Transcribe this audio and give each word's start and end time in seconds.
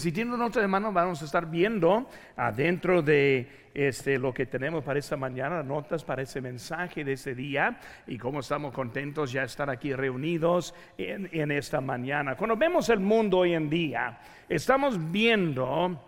Si 0.00 0.12
tienen 0.12 0.38
notas 0.38 0.62
de 0.62 0.68
mano, 0.68 0.92
vamos 0.92 1.20
a 1.22 1.24
estar 1.24 1.50
viendo 1.50 2.08
adentro 2.36 3.02
de 3.02 3.70
este, 3.74 4.16
lo 4.16 4.32
que 4.32 4.46
tenemos 4.46 4.84
para 4.84 5.00
esta 5.00 5.16
mañana, 5.16 5.60
notas 5.64 6.04
para 6.04 6.22
ese 6.22 6.40
mensaje 6.40 7.02
de 7.02 7.14
ese 7.14 7.34
día 7.34 7.80
y 8.06 8.16
cómo 8.16 8.38
estamos 8.38 8.72
contentos 8.72 9.32
ya 9.32 9.42
estar 9.42 9.68
aquí 9.68 9.92
reunidos 9.92 10.72
en 10.96 11.50
esta 11.50 11.80
mañana. 11.80 12.36
Cuando 12.36 12.56
vemos 12.56 12.88
el 12.90 13.00
mundo 13.00 13.38
hoy 13.38 13.54
en 13.54 13.68
día, 13.68 14.20
estamos 14.48 15.10
viendo 15.10 16.00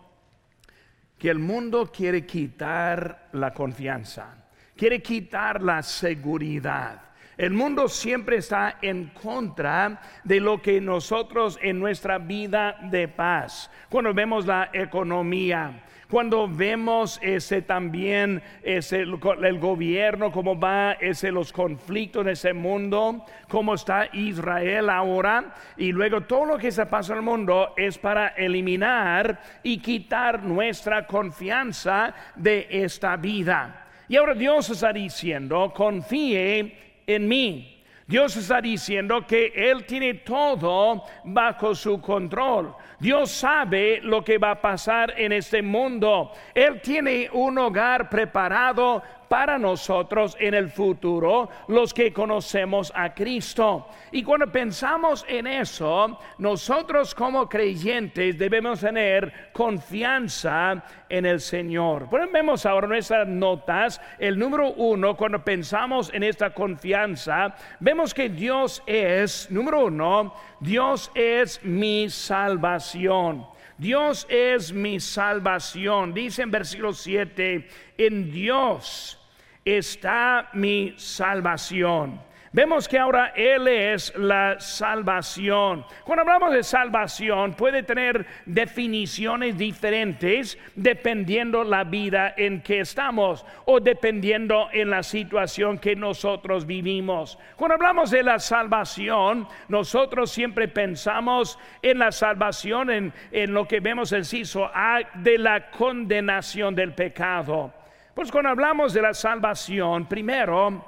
que 1.18 1.28
el 1.28 1.40
mundo 1.40 1.90
quiere 1.90 2.24
quitar 2.24 3.30
la 3.32 3.52
confianza, 3.52 4.52
quiere 4.76 5.02
quitar 5.02 5.60
la 5.64 5.82
seguridad. 5.82 7.09
El 7.40 7.54
mundo 7.54 7.88
siempre 7.88 8.36
está 8.36 8.76
en 8.82 9.06
contra 9.06 10.02
de 10.24 10.40
lo 10.40 10.60
que 10.60 10.78
nosotros 10.78 11.58
en 11.62 11.78
nuestra 11.78 12.18
vida 12.18 12.76
de 12.82 13.08
paz, 13.08 13.70
cuando 13.88 14.12
vemos 14.12 14.44
la 14.44 14.68
economía, 14.74 15.84
cuando 16.10 16.46
vemos 16.46 17.18
ese 17.22 17.62
también 17.62 18.42
ese, 18.62 19.00
el 19.00 19.58
gobierno, 19.58 20.30
cómo 20.30 20.60
va 20.60 20.92
ese, 21.00 21.32
los 21.32 21.50
conflictos 21.50 22.26
en 22.26 22.28
ese 22.28 22.52
mundo, 22.52 23.24
cómo 23.48 23.72
está 23.72 24.10
Israel 24.12 24.90
ahora, 24.90 25.54
y 25.78 25.92
luego 25.92 26.20
todo 26.20 26.44
lo 26.44 26.58
que 26.58 26.70
se 26.70 26.84
pasa 26.84 27.14
en 27.14 27.20
el 27.20 27.24
mundo 27.24 27.72
es 27.74 27.96
para 27.96 28.28
eliminar 28.36 29.40
y 29.62 29.78
quitar 29.78 30.42
nuestra 30.42 31.06
confianza 31.06 32.12
de 32.36 32.66
esta 32.68 33.16
vida. 33.16 33.86
Y 34.08 34.16
ahora 34.16 34.34
Dios 34.34 34.68
está 34.68 34.92
diciendo, 34.92 35.72
confíe 35.74 36.89
en 37.14 37.28
mí. 37.28 37.76
Dios 38.06 38.36
está 38.36 38.60
diciendo 38.60 39.24
que 39.24 39.52
Él 39.54 39.86
tiene 39.86 40.14
todo 40.14 41.04
bajo 41.24 41.76
su 41.76 42.00
control. 42.00 42.74
Dios 42.98 43.30
sabe 43.30 44.00
lo 44.02 44.24
que 44.24 44.36
va 44.36 44.50
a 44.50 44.60
pasar 44.60 45.14
en 45.16 45.30
este 45.30 45.62
mundo. 45.62 46.32
Él 46.52 46.80
tiene 46.80 47.30
un 47.32 47.56
hogar 47.56 48.10
preparado 48.10 49.00
para 49.30 49.60
nosotros 49.60 50.36
en 50.40 50.54
el 50.54 50.70
futuro, 50.70 51.48
los 51.68 51.94
que 51.94 52.12
conocemos 52.12 52.92
a 52.96 53.14
Cristo. 53.14 53.86
Y 54.10 54.24
cuando 54.24 54.50
pensamos 54.50 55.24
en 55.28 55.46
eso, 55.46 56.18
nosotros 56.38 57.14
como 57.14 57.48
creyentes 57.48 58.36
debemos 58.36 58.80
tener 58.80 59.52
confianza 59.52 60.82
en 61.08 61.26
el 61.26 61.38
Señor. 61.38 62.08
Pues 62.10 62.28
vemos 62.32 62.66
ahora 62.66 62.88
nuestras 62.88 63.28
notas, 63.28 64.00
el 64.18 64.36
número 64.36 64.72
uno, 64.72 65.16
cuando 65.16 65.44
pensamos 65.44 66.12
en 66.12 66.24
esta 66.24 66.52
confianza, 66.52 67.54
vemos 67.78 68.12
que 68.12 68.30
Dios 68.30 68.82
es, 68.84 69.48
número 69.48 69.84
uno, 69.84 70.34
Dios 70.58 71.08
es 71.14 71.62
mi 71.62 72.10
salvación. 72.10 73.46
Dios 73.78 74.26
es 74.28 74.72
mi 74.72 74.98
salvación. 74.98 76.12
Dice 76.12 76.42
en 76.42 76.50
versículo 76.50 76.92
7, 76.92 77.68
en 77.96 78.32
Dios 78.32 79.19
está 79.64 80.50
mi 80.52 80.94
salvación. 80.96 82.30
Vemos 82.52 82.88
que 82.88 82.98
ahora 82.98 83.32
Él 83.36 83.68
es 83.68 84.12
la 84.16 84.58
salvación. 84.58 85.84
Cuando 86.04 86.22
hablamos 86.22 86.52
de 86.52 86.64
salvación 86.64 87.54
puede 87.54 87.84
tener 87.84 88.26
definiciones 88.44 89.56
diferentes 89.56 90.58
dependiendo 90.74 91.62
la 91.62 91.84
vida 91.84 92.34
en 92.36 92.60
que 92.60 92.80
estamos 92.80 93.46
o 93.66 93.78
dependiendo 93.78 94.68
en 94.72 94.90
la 94.90 95.04
situación 95.04 95.78
que 95.78 95.94
nosotros 95.94 96.66
vivimos. 96.66 97.38
Cuando 97.54 97.76
hablamos 97.76 98.10
de 98.10 98.24
la 98.24 98.40
salvación, 98.40 99.46
nosotros 99.68 100.32
siempre 100.32 100.66
pensamos 100.66 101.56
en 101.82 102.00
la 102.00 102.10
salvación, 102.10 102.90
en, 102.90 103.12
en 103.30 103.54
lo 103.54 103.68
que 103.68 103.78
vemos 103.78 104.10
en 104.10 104.24
ciso 104.24 104.68
A 104.74 104.98
de 105.14 105.38
la 105.38 105.70
condenación 105.70 106.74
del 106.74 106.94
pecado. 106.94 107.72
Pues 108.20 108.30
cuando 108.30 108.50
hablamos 108.50 108.92
de 108.92 109.00
la 109.00 109.14
salvación, 109.14 110.04
primero 110.04 110.84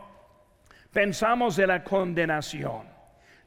pensamos 0.93 1.57
de 1.57 1.67
la 1.67 1.83
condenación. 1.83 2.83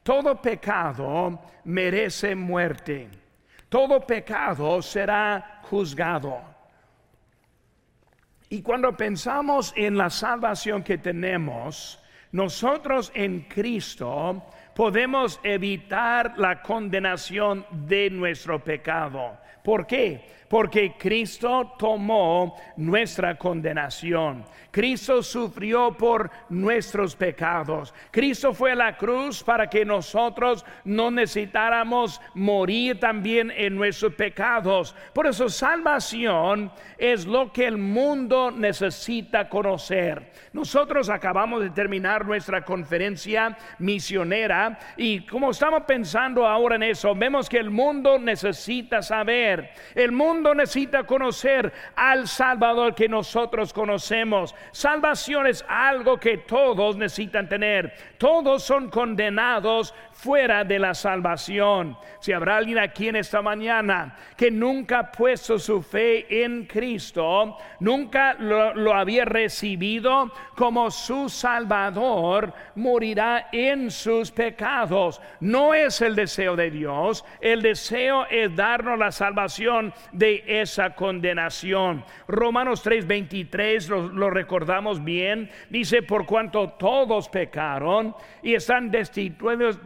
Todo 0.02 0.42
pecado 0.42 1.40
merece 1.62 2.34
muerte. 2.34 3.08
Todo 3.68 4.00
pecado 4.00 4.82
será 4.82 5.60
juzgado. 5.62 6.40
Y 8.48 8.60
cuando 8.60 8.96
pensamos 8.96 9.72
en 9.76 9.96
la 9.96 10.10
salvación 10.10 10.82
que 10.82 10.98
tenemos, 10.98 12.02
nosotros 12.32 13.12
en 13.14 13.42
Cristo 13.42 14.46
podemos 14.76 15.40
evitar 15.42 16.34
la 16.36 16.60
condenación 16.60 17.64
de 17.70 18.10
nuestro 18.10 18.62
pecado. 18.62 19.38
¿Por 19.64 19.86
qué? 19.86 20.36
porque 20.48 20.94
Cristo 20.98 21.74
tomó 21.78 22.56
nuestra 22.76 23.36
condenación. 23.36 24.44
Cristo 24.70 25.22
sufrió 25.22 25.96
por 25.96 26.30
nuestros 26.50 27.16
pecados. 27.16 27.94
Cristo 28.10 28.52
fue 28.52 28.72
a 28.72 28.76
la 28.76 28.96
cruz 28.96 29.42
para 29.42 29.68
que 29.68 29.84
nosotros 29.84 30.64
no 30.84 31.10
necesitáramos 31.10 32.20
morir 32.34 33.00
también 33.00 33.50
en 33.50 33.74
nuestros 33.74 34.14
pecados. 34.14 34.94
Por 35.12 35.26
eso 35.26 35.48
salvación 35.48 36.70
es 36.98 37.26
lo 37.26 37.52
que 37.52 37.66
el 37.66 37.78
mundo 37.78 38.50
necesita 38.50 39.48
conocer. 39.48 40.30
Nosotros 40.52 41.08
acabamos 41.08 41.62
de 41.62 41.70
terminar 41.70 42.26
nuestra 42.26 42.64
conferencia 42.64 43.56
misionera 43.78 44.65
y 44.96 45.20
como 45.26 45.50
estamos 45.50 45.82
pensando 45.86 46.46
ahora 46.46 46.76
en 46.76 46.82
eso, 46.84 47.14
vemos 47.14 47.48
que 47.48 47.58
el 47.58 47.70
mundo 47.70 48.18
necesita 48.18 49.02
saber. 49.02 49.70
El 49.94 50.12
mundo 50.12 50.54
necesita 50.54 51.04
conocer 51.04 51.72
al 51.94 52.28
Salvador 52.28 52.94
que 52.94 53.08
nosotros 53.08 53.72
conocemos. 53.72 54.54
Salvación 54.72 55.46
es 55.46 55.64
algo 55.68 56.18
que 56.18 56.38
todos 56.38 56.96
necesitan 56.96 57.48
tener. 57.48 57.92
Todos 58.18 58.62
son 58.62 58.90
condenados 58.90 59.94
fuera 60.16 60.64
de 60.64 60.78
la 60.78 60.94
salvación. 60.94 61.96
Si 62.20 62.32
habrá 62.32 62.56
alguien 62.56 62.78
aquí 62.78 63.08
en 63.08 63.16
esta 63.16 63.42
mañana 63.42 64.16
que 64.36 64.50
nunca 64.50 64.98
ha 64.98 65.12
puesto 65.12 65.58
su 65.58 65.82
fe 65.82 66.42
en 66.44 66.64
Cristo, 66.64 67.56
nunca 67.80 68.34
lo, 68.34 68.94
había 68.94 69.26
recibido 69.26 70.32
como 70.56 70.90
su 70.90 71.28
Salvador, 71.28 72.52
morirá 72.76 73.48
en 73.52 73.90
sus 73.90 74.30
pecados. 74.30 75.20
No 75.40 75.74
es 75.74 76.00
el 76.00 76.16
deseo 76.16 76.56
de 76.56 76.70
Dios, 76.70 77.24
el 77.40 77.60
deseo 77.60 78.26
es 78.30 78.56
darnos 78.56 78.98
la 78.98 79.12
salvación 79.12 79.92
de 80.12 80.42
esa 80.46 80.94
condenación. 80.94 82.04
Romanos 82.26 82.84
3:23 82.84 83.88
lo, 83.88 84.08
lo 84.08 84.30
recordamos 84.30 85.04
bien, 85.04 85.50
dice, 85.68 86.02
por 86.02 86.24
cuanto 86.24 86.70
todos 86.70 87.28
pecaron 87.28 88.14
y 88.42 88.54
están 88.54 88.90
destituidos, 88.90 89.78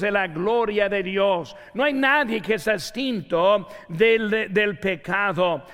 de 0.00 0.10
la 0.10 0.26
gloria 0.26 0.88
de 0.88 1.02
Dios. 1.02 1.56
No 1.74 1.84
hay 1.84 1.92
nadie 1.92 2.40
que 2.40 2.58
sea 2.58 2.74
extinto 2.74 3.68
del, 3.88 4.52
del 4.52 4.78
pecado. 4.78 5.64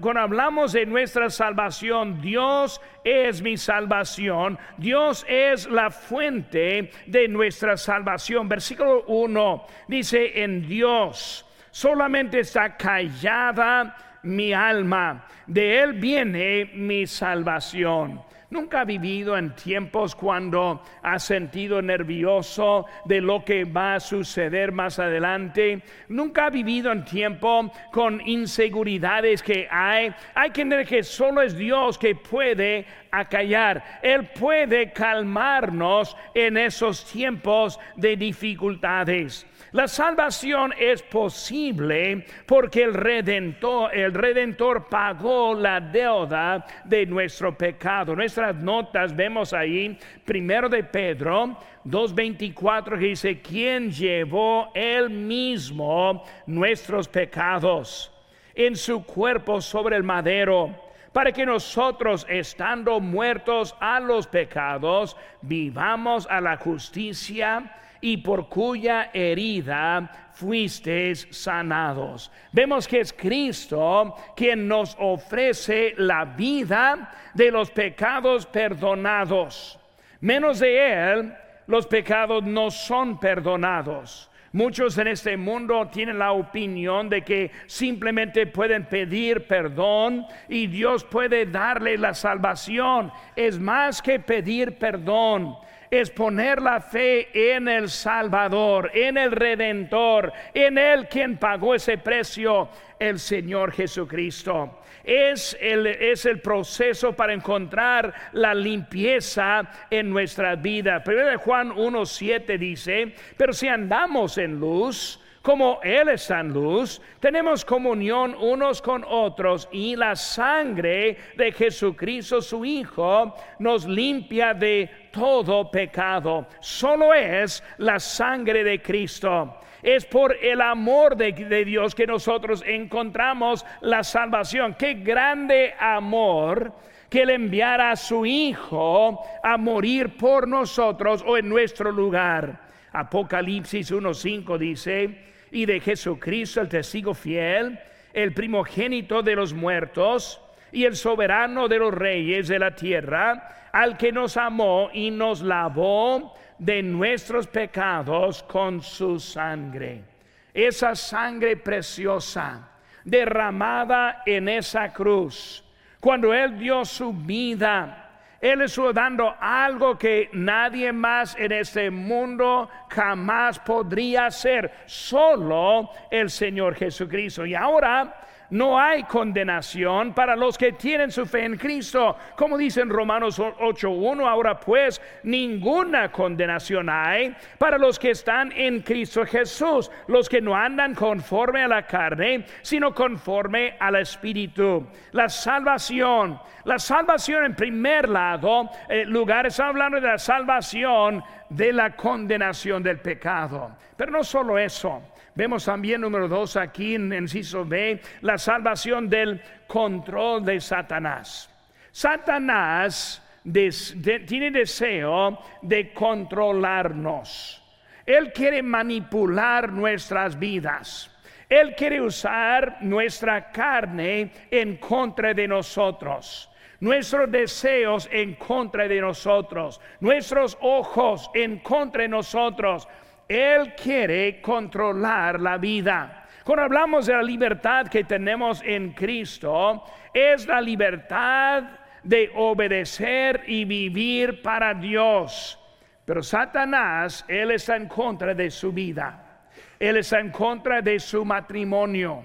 cuando 0.00 0.20
hablamos 0.20 0.72
de 0.72 0.86
nuestra 0.86 1.30
salvación, 1.30 2.20
Dios 2.20 2.80
es 3.04 3.42
mi 3.42 3.56
salvación. 3.56 4.58
Dios 4.76 5.24
es 5.28 5.66
la 5.68 5.90
fuente 5.90 6.90
de 7.06 7.28
nuestra 7.28 7.76
salvación. 7.76 8.48
Versículo 8.48 9.04
1 9.06 9.66
dice, 9.88 10.42
en 10.42 10.66
Dios 10.66 11.44
solamente 11.70 12.40
está 12.40 12.76
callada 12.76 13.96
mi 14.22 14.52
alma, 14.52 15.26
de 15.46 15.80
Él 15.82 15.92
viene 15.94 16.70
mi 16.74 17.06
salvación. 17.06 18.25
Nunca 18.48 18.82
ha 18.82 18.84
vivido 18.84 19.36
en 19.36 19.56
tiempos 19.56 20.14
cuando 20.14 20.80
ha 21.02 21.18
sentido 21.18 21.82
nervioso 21.82 22.86
de 23.04 23.20
lo 23.20 23.44
que 23.44 23.64
va 23.64 23.96
a 23.96 24.00
suceder 24.00 24.70
más 24.70 25.00
adelante. 25.00 25.82
Nunca 26.08 26.46
ha 26.46 26.50
vivido 26.50 26.92
en 26.92 27.04
tiempo 27.04 27.72
con 27.90 28.20
inseguridades 28.24 29.42
que 29.42 29.66
hay. 29.68 30.14
Hay 30.34 30.50
que 30.50 30.62
entender 30.62 30.86
que 30.86 31.02
solo 31.02 31.42
es 31.42 31.56
Dios 31.56 31.98
que 31.98 32.14
puede 32.14 32.86
acallar. 33.10 34.00
Él 34.00 34.28
puede 34.38 34.92
calmarnos 34.92 36.16
en 36.32 36.56
esos 36.56 37.04
tiempos 37.10 37.80
de 37.96 38.16
dificultades. 38.16 39.44
La 39.72 39.88
salvación 39.88 40.72
es 40.78 41.02
posible 41.02 42.24
porque 42.46 42.84
el 42.84 42.94
redentor, 42.94 43.94
el 43.94 44.14
redentor 44.14 44.88
pagó 44.88 45.54
la 45.54 45.80
deuda 45.80 46.64
de 46.84 47.04
nuestro 47.04 47.56
pecado. 47.56 48.14
Nuestras 48.36 48.62
notas 48.62 49.16
vemos 49.16 49.54
ahí, 49.54 49.98
primero 50.26 50.68
de 50.68 50.84
Pedro 50.84 51.56
2.24 51.86 52.98
que 52.98 53.06
dice, 53.06 53.40
¿quién 53.40 53.90
llevó 53.90 54.70
él 54.74 55.08
mismo 55.08 56.22
nuestros 56.44 57.08
pecados 57.08 58.12
en 58.54 58.76
su 58.76 59.02
cuerpo 59.04 59.62
sobre 59.62 59.96
el 59.96 60.02
madero? 60.02 60.82
para 61.14 61.32
que 61.32 61.46
nosotros, 61.46 62.26
estando 62.28 63.00
muertos 63.00 63.74
a 63.80 64.00
los 64.00 64.26
pecados, 64.26 65.16
vivamos 65.40 66.26
a 66.28 66.42
la 66.42 66.58
justicia 66.58 67.74
y 68.00 68.18
por 68.18 68.48
cuya 68.48 69.10
herida 69.12 70.30
fuisteis 70.32 71.26
sanados. 71.30 72.30
Vemos 72.52 72.86
que 72.86 73.00
es 73.00 73.12
Cristo 73.12 74.14
quien 74.36 74.68
nos 74.68 74.96
ofrece 74.98 75.94
la 75.96 76.24
vida 76.24 77.10
de 77.34 77.50
los 77.50 77.70
pecados 77.70 78.46
perdonados. 78.46 79.78
Menos 80.20 80.58
de 80.60 81.12
Él, 81.12 81.34
los 81.66 81.86
pecados 81.86 82.42
no 82.44 82.70
son 82.70 83.18
perdonados. 83.18 84.30
Muchos 84.52 84.96
en 84.96 85.08
este 85.08 85.36
mundo 85.36 85.88
tienen 85.92 86.18
la 86.18 86.32
opinión 86.32 87.10
de 87.10 87.22
que 87.22 87.50
simplemente 87.66 88.46
pueden 88.46 88.86
pedir 88.86 89.46
perdón 89.46 90.24
y 90.48 90.66
Dios 90.66 91.04
puede 91.04 91.44
darle 91.44 91.98
la 91.98 92.14
salvación. 92.14 93.12
Es 93.34 93.58
más 93.58 94.00
que 94.00 94.18
pedir 94.18 94.78
perdón 94.78 95.56
es 95.90 96.10
poner 96.10 96.60
la 96.60 96.80
fe 96.80 97.54
en 97.54 97.68
el 97.68 97.88
Salvador, 97.88 98.90
en 98.94 99.16
el 99.18 99.32
Redentor, 99.32 100.32
en 100.54 100.78
el 100.78 101.08
quien 101.08 101.38
pagó 101.38 101.74
ese 101.74 101.98
precio, 101.98 102.68
el 102.98 103.18
Señor 103.18 103.72
Jesucristo. 103.72 104.80
Es 105.04 105.56
el, 105.60 105.86
es 105.86 106.26
el 106.26 106.40
proceso 106.40 107.14
para 107.14 107.32
encontrar 107.32 108.12
la 108.32 108.54
limpieza 108.54 109.62
en 109.90 110.10
nuestra 110.10 110.56
vida. 110.56 111.02
Primero 111.04 111.38
Juan 111.38 111.70
1.7 111.70 112.58
dice, 112.58 113.14
pero 113.36 113.52
si 113.52 113.68
andamos 113.68 114.38
en 114.38 114.58
luz, 114.58 115.20
como 115.46 115.78
Él 115.84 116.08
está 116.08 116.40
en 116.40 116.52
luz, 116.52 117.00
tenemos 117.20 117.64
comunión 117.64 118.34
unos 118.34 118.82
con 118.82 119.04
otros 119.08 119.68
y 119.70 119.94
la 119.94 120.16
sangre 120.16 121.18
de 121.36 121.52
Jesucristo 121.52 122.42
su 122.42 122.64
Hijo 122.64 123.32
nos 123.60 123.86
limpia 123.86 124.54
de 124.54 125.05
todo 125.16 125.70
pecado. 125.70 126.46
Solo 126.60 127.14
es 127.14 127.64
la 127.78 127.98
sangre 127.98 128.62
de 128.62 128.82
Cristo. 128.82 129.60
Es 129.82 130.04
por 130.04 130.36
el 130.44 130.60
amor 130.60 131.16
de, 131.16 131.32
Dios 131.64 131.94
que 131.94 132.06
nosotros 132.06 132.62
encontramos 132.66 133.64
la 133.80 134.04
salvación. 134.04 134.76
Qué 134.78 134.94
grande 134.94 135.74
amor 135.78 136.72
que 137.08 137.22
Él 137.22 137.30
enviara 137.30 137.92
a 137.92 137.96
su 137.96 138.26
Hijo 138.26 139.24
a 139.42 139.56
morir 139.56 140.18
por 140.18 140.46
nosotros 140.46 141.24
o 141.26 141.38
en 141.38 141.48
nuestro 141.48 141.90
lugar. 141.90 142.60
Apocalipsis 142.92 143.92
1.5 143.92 144.58
dice, 144.58 145.18
y 145.50 145.64
de 145.64 145.80
Jesucristo, 145.80 146.60
el 146.60 146.68
testigo 146.68 147.14
fiel, 147.14 147.78
el 148.12 148.34
primogénito 148.34 149.22
de 149.22 149.36
los 149.36 149.54
muertos 149.54 150.42
y 150.72 150.84
el 150.84 150.96
soberano 150.96 151.68
de 151.68 151.78
los 151.78 151.92
reyes 151.92 152.48
de 152.48 152.58
la 152.58 152.74
tierra, 152.74 153.68
al 153.72 153.96
que 153.96 154.12
nos 154.12 154.36
amó 154.36 154.90
y 154.92 155.10
nos 155.10 155.42
lavó 155.42 156.34
de 156.58 156.82
nuestros 156.82 157.46
pecados 157.46 158.42
con 158.42 158.80
su 158.80 159.18
sangre. 159.18 160.04
Esa 160.52 160.94
sangre 160.94 161.56
preciosa 161.56 162.70
derramada 163.04 164.22
en 164.24 164.48
esa 164.48 164.92
cruz, 164.92 165.62
cuando 166.00 166.32
Él 166.32 166.58
dio 166.58 166.84
su 166.84 167.12
vida 167.12 168.06
él 168.40 168.60
estuvo 168.60 168.92
dando 168.92 169.34
algo 169.40 169.96
que 169.96 170.28
nadie 170.32 170.92
más 170.92 171.34
en 171.36 171.52
este 171.52 171.90
mundo 171.90 172.68
jamás 172.90 173.58
podría 173.58 174.26
hacer, 174.26 174.70
solo 174.84 175.90
el 176.10 176.28
Señor 176.30 176.74
Jesucristo. 176.74 177.46
Y 177.46 177.54
ahora 177.54 178.14
no 178.50 178.78
hay 178.78 179.02
condenación 179.04 180.12
para 180.12 180.36
los 180.36 180.56
que 180.56 180.72
tienen 180.72 181.10
su 181.10 181.26
fe 181.26 181.44
en 181.44 181.56
Cristo. 181.56 182.16
Como 182.36 182.56
dice 182.56 182.80
en 182.80 182.90
Romanos 182.90 183.38
8.1, 183.38 184.28
ahora 184.28 184.58
pues 184.58 185.00
ninguna 185.22 186.10
condenación 186.10 186.88
hay 186.88 187.34
para 187.58 187.78
los 187.78 187.98
que 187.98 188.10
están 188.10 188.52
en 188.52 188.80
Cristo 188.80 189.24
Jesús, 189.24 189.90
los 190.06 190.28
que 190.28 190.40
no 190.40 190.54
andan 190.54 190.94
conforme 190.94 191.62
a 191.62 191.68
la 191.68 191.86
carne, 191.86 192.44
sino 192.62 192.94
conforme 192.94 193.76
al 193.78 193.96
Espíritu. 193.96 194.86
La 195.12 195.28
salvación, 195.28 196.38
la 196.64 196.78
salvación 196.78 197.44
en 197.44 197.54
primer 197.54 198.08
lado, 198.08 198.70
eh, 198.88 199.04
lugar, 199.04 199.46
está 199.46 199.68
hablando 199.68 200.00
de 200.00 200.06
la 200.06 200.18
salvación 200.18 201.22
de 201.48 201.72
la 201.72 201.94
condenación 201.94 202.82
del 202.82 202.98
pecado. 202.98 203.76
Pero 203.96 204.12
no 204.12 204.24
solo 204.24 204.58
eso. 204.58 205.02
Vemos 205.36 205.66
también 205.66 206.00
número 206.00 206.28
dos 206.28 206.56
aquí 206.56 206.94
en 206.94 207.12
inciso 207.12 207.62
B, 207.62 208.00
la 208.22 208.38
salvación 208.38 209.06
del 209.06 209.42
control 209.66 210.42
de 210.46 210.58
Satanás. 210.62 211.50
Satanás 211.92 213.22
tiene 213.52 214.50
deseo 214.50 215.38
de 215.60 215.92
controlarnos. 215.92 217.62
Él 218.06 218.32
quiere 218.32 218.62
manipular 218.62 219.70
nuestras 219.70 220.38
vidas. 220.38 221.14
Él 221.50 221.74
quiere 221.76 222.00
usar 222.00 222.78
nuestra 222.80 223.52
carne 223.52 224.32
en 224.50 224.78
contra 224.78 225.34
de 225.34 225.46
nosotros 225.46 226.50
nuestros 226.80 227.30
deseos 227.30 228.08
en 228.12 228.34
contra 228.34 228.86
de 228.86 229.00
nosotros, 229.00 229.80
nuestros 230.00 230.58
ojos 230.60 231.30
en 231.34 231.60
contra 231.60 232.02
de 232.02 232.08
nosotros, 232.08 232.86
él 233.28 233.74
quiere 233.74 234.40
controlar 234.40 235.40
la 235.40 235.58
vida. 235.58 236.26
Cuando 236.44 236.62
hablamos 236.62 237.06
de 237.06 237.14
la 237.14 237.22
libertad 237.22 237.88
que 237.88 238.04
tenemos 238.04 238.62
en 238.64 238.92
Cristo, 238.92 239.82
es 240.14 240.46
la 240.46 240.60
libertad 240.60 241.64
de 242.04 242.30
obedecer 242.36 243.42
y 243.48 243.64
vivir 243.64 244.42
para 244.42 244.72
Dios. 244.74 245.58
Pero 246.04 246.22
Satanás, 246.22 247.24
él 247.26 247.50
está 247.50 247.74
en 247.74 247.88
contra 247.88 248.32
de 248.32 248.48
su 248.48 248.72
vida. 248.72 249.48
Él 249.78 249.96
está 249.96 250.20
en 250.20 250.30
contra 250.30 250.80
de 250.80 251.00
su 251.00 251.24
matrimonio. 251.24 252.22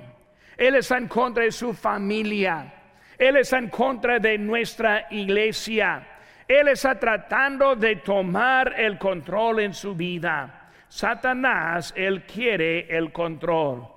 Él 0.56 0.76
está 0.76 0.98
en 0.98 1.08
contra 1.08 1.44
de 1.44 1.52
su 1.52 1.74
familia. 1.74 2.72
Él 3.18 3.38
está 3.38 3.58
en 3.58 3.70
contra 3.70 4.20
de 4.20 4.38
nuestra 4.38 5.08
iglesia. 5.10 6.08
Él 6.48 6.68
está 6.68 7.00
tratando 7.00 7.76
de 7.76 7.96
tomar 7.96 8.80
el 8.80 9.00
control 9.00 9.62
en 9.62 9.74
su 9.74 9.96
vida. 9.96 10.61
Satanás, 10.92 11.94
él 11.96 12.24
quiere 12.24 12.86
el 12.90 13.14
control. 13.14 13.88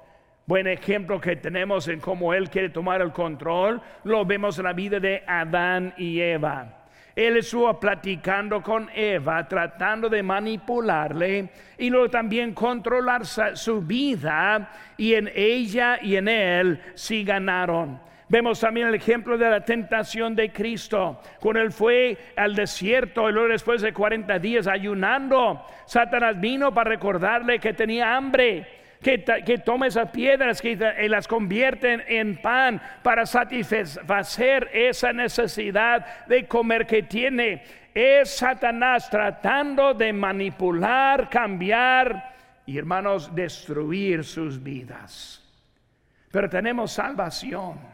Buen 0.47 0.69
ejemplo 0.69 1.21
que 1.21 1.35
tenemos 1.35 1.89
en 1.89 1.99
cómo 1.99 2.33
él 2.33 2.49
quiere 2.49 2.69
tomar 2.69 3.03
el 3.03 3.11
control, 3.11 3.83
lo 4.05 4.25
vemos 4.25 4.59
en 4.59 4.65
la 4.65 4.73
vida 4.75 5.01
de 5.01 5.25
Adán 5.27 5.93
y 5.99 6.21
Eva. 6.21 6.85
Él 7.17 7.39
estuvo 7.39 7.81
platicando 7.81 8.63
con 8.63 8.89
Eva, 8.95 9.49
tratando 9.49 10.09
de 10.09 10.23
manipularle 10.23 11.49
y 11.79 11.91
luego 11.91 12.11
también 12.11 12.55
controlar 12.55 13.27
su 13.27 13.83
vida 13.83 14.71
y 14.97 15.15
en 15.15 15.33
ella 15.35 15.99
y 16.01 16.15
en 16.15 16.29
él 16.29 16.81
sí 16.95 17.25
ganaron. 17.25 17.99
Vemos 18.29 18.61
también 18.61 18.89
el 18.89 18.95
ejemplo 18.95 19.37
de 19.37 19.51
la 19.51 19.65
tentación 19.65 20.35
de 20.35 20.51
Cristo. 20.51 21.21
Cuando 21.41 21.61
él 21.61 21.73
fue 21.73 22.17
al 22.37 22.55
desierto 22.55 23.29
y 23.29 23.33
luego 23.33 23.49
después 23.49 23.83
de 23.83 23.93
40 23.93 24.39
días 24.39 24.67
ayunando, 24.67 25.65
Satanás 25.85 26.41
vino 26.41 26.73
para 26.73 26.91
recordarle 26.91 27.59
que 27.59 27.75
tenía 27.75 28.17
hambre. 28.17 28.83
Que, 29.03 29.23
que 29.23 29.59
tome 29.59 29.89
esas 29.89 30.11
piedras 30.11 30.63
que, 30.63 30.77
las 31.11 31.29
convierten 31.29 32.03
en 32.09 32.41
pan 32.41 32.81
para 33.03 33.27
satisfacer 33.27 34.71
esa 34.73 35.13
necesidad 35.13 36.25
de 36.25 36.47
comer 36.47 36.87
que 36.87 37.03
tiene. 37.03 37.63
Es 37.93 38.31
Satanás 38.31 39.11
tratando 39.11 39.93
de 39.93 40.11
manipular, 40.11 41.29
cambiar 41.29 42.35
y 42.65 42.79
hermanos, 42.79 43.35
destruir 43.35 44.25
sus 44.25 44.63
vidas. 44.63 45.43
Pero 46.31 46.49
tenemos 46.49 46.93
salvación. 46.93 47.94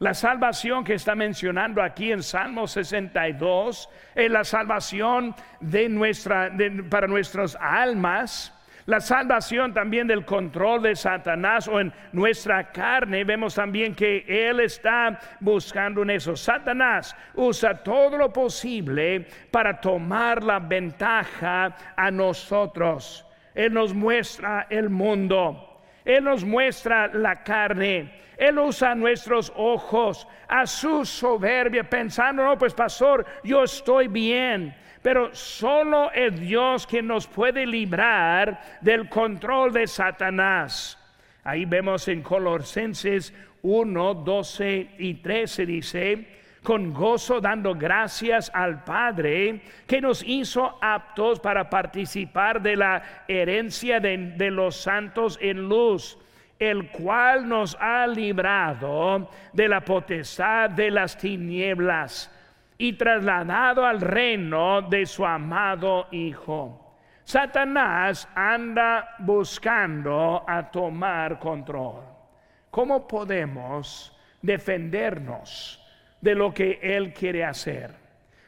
La 0.00 0.14
salvación 0.14 0.82
que 0.82 0.94
está 0.94 1.14
mencionando 1.14 1.82
aquí 1.82 2.10
en 2.10 2.22
Salmo 2.22 2.66
62 2.66 3.86
es 4.14 4.30
la 4.30 4.44
salvación 4.44 5.34
de 5.60 5.90
nuestra, 5.90 6.50
para 6.88 7.06
nuestras 7.06 7.54
almas. 7.60 8.50
La 8.86 9.00
salvación 9.00 9.74
también 9.74 10.06
del 10.06 10.24
control 10.24 10.84
de 10.84 10.96
Satanás 10.96 11.68
o 11.68 11.78
en 11.78 11.92
nuestra 12.12 12.72
carne. 12.72 13.24
Vemos 13.24 13.56
también 13.56 13.94
que 13.94 14.24
Él 14.26 14.60
está 14.60 15.20
buscando 15.38 16.00
en 16.00 16.08
eso. 16.08 16.34
Satanás 16.34 17.14
usa 17.34 17.74
todo 17.74 18.16
lo 18.16 18.32
posible 18.32 19.26
para 19.50 19.82
tomar 19.82 20.42
la 20.42 20.60
ventaja 20.60 21.76
a 21.94 22.10
nosotros. 22.10 23.26
Él 23.54 23.74
nos 23.74 23.92
muestra 23.92 24.66
el 24.70 24.88
mundo. 24.88 25.69
Él 26.04 26.24
nos 26.24 26.44
muestra 26.44 27.08
la 27.08 27.42
carne. 27.42 28.12
Él 28.36 28.58
usa 28.58 28.94
nuestros 28.94 29.52
ojos 29.54 30.26
a 30.48 30.66
su 30.66 31.04
soberbia, 31.04 31.88
pensando, 31.88 32.44
no, 32.44 32.56
pues 32.56 32.72
pastor, 32.72 33.26
yo 33.44 33.64
estoy 33.64 34.08
bien. 34.08 34.74
Pero 35.02 35.34
solo 35.34 36.10
es 36.12 36.38
Dios 36.38 36.86
quien 36.86 37.06
nos 37.06 37.26
puede 37.26 37.66
librar 37.66 38.60
del 38.80 39.08
control 39.08 39.72
de 39.72 39.86
Satanás. 39.86 40.98
Ahí 41.44 41.64
vemos 41.64 42.06
en 42.08 42.22
Colosenses 42.22 43.32
1, 43.62 44.14
12 44.14 44.90
y 44.98 45.14
13 45.14 45.66
dice, 45.66 46.39
con 46.62 46.92
gozo 46.92 47.40
dando 47.40 47.74
gracias 47.74 48.50
al 48.54 48.84
Padre 48.84 49.62
que 49.86 50.00
nos 50.00 50.22
hizo 50.22 50.78
aptos 50.80 51.40
para 51.40 51.70
participar 51.70 52.60
de 52.60 52.76
la 52.76 53.02
herencia 53.26 53.98
de, 54.00 54.50
los 54.50 54.76
santos 54.76 55.38
en 55.40 55.68
luz, 55.68 56.18
el 56.58 56.90
cual 56.90 57.48
nos 57.48 57.76
ha 57.80 58.06
librado 58.06 59.30
de 59.52 59.68
la 59.68 59.80
potestad 59.80 60.70
de 60.70 60.90
las 60.90 61.16
tinieblas 61.16 62.30
y 62.76 62.92
trasladado 62.92 63.86
al 63.86 64.00
reino 64.00 64.82
de 64.82 65.06
su 65.06 65.24
amado 65.24 66.08
Hijo. 66.10 66.86
Satanás 67.24 68.28
anda 68.34 69.14
buscando 69.18 70.44
a 70.46 70.70
tomar 70.70 71.38
control. 71.38 72.02
¿Cómo 72.70 73.06
podemos 73.06 74.16
defendernos? 74.42 75.79
De 76.20 76.34
lo 76.34 76.52
que 76.52 76.78
Él 76.82 77.12
quiere 77.12 77.44
hacer. 77.44 77.94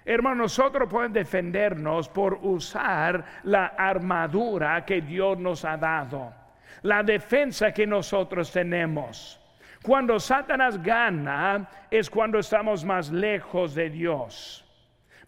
Hermano, 0.05 0.43
nosotros 0.43 0.89
podemos 0.89 1.15
defendernos 1.15 2.09
por 2.09 2.35
usar 2.43 3.25
la 3.45 3.67
armadura 3.67 4.85
que 4.85 5.01
Dios 5.01 5.39
nos 5.39 5.65
ha 5.65 5.77
dado, 5.77 6.35
la 6.83 7.03
defensa 7.03 7.73
que 7.73 7.87
nosotros 7.87 8.51
tenemos. 8.51 9.39
Cuando 9.83 10.19
Satanás 10.19 10.83
gana 10.83 11.69
es 11.91 12.09
cuando 12.11 12.39
estamos 12.39 12.85
más 12.85 13.11
lejos 13.11 13.75
de 13.75 13.91
Dios. 13.91 14.65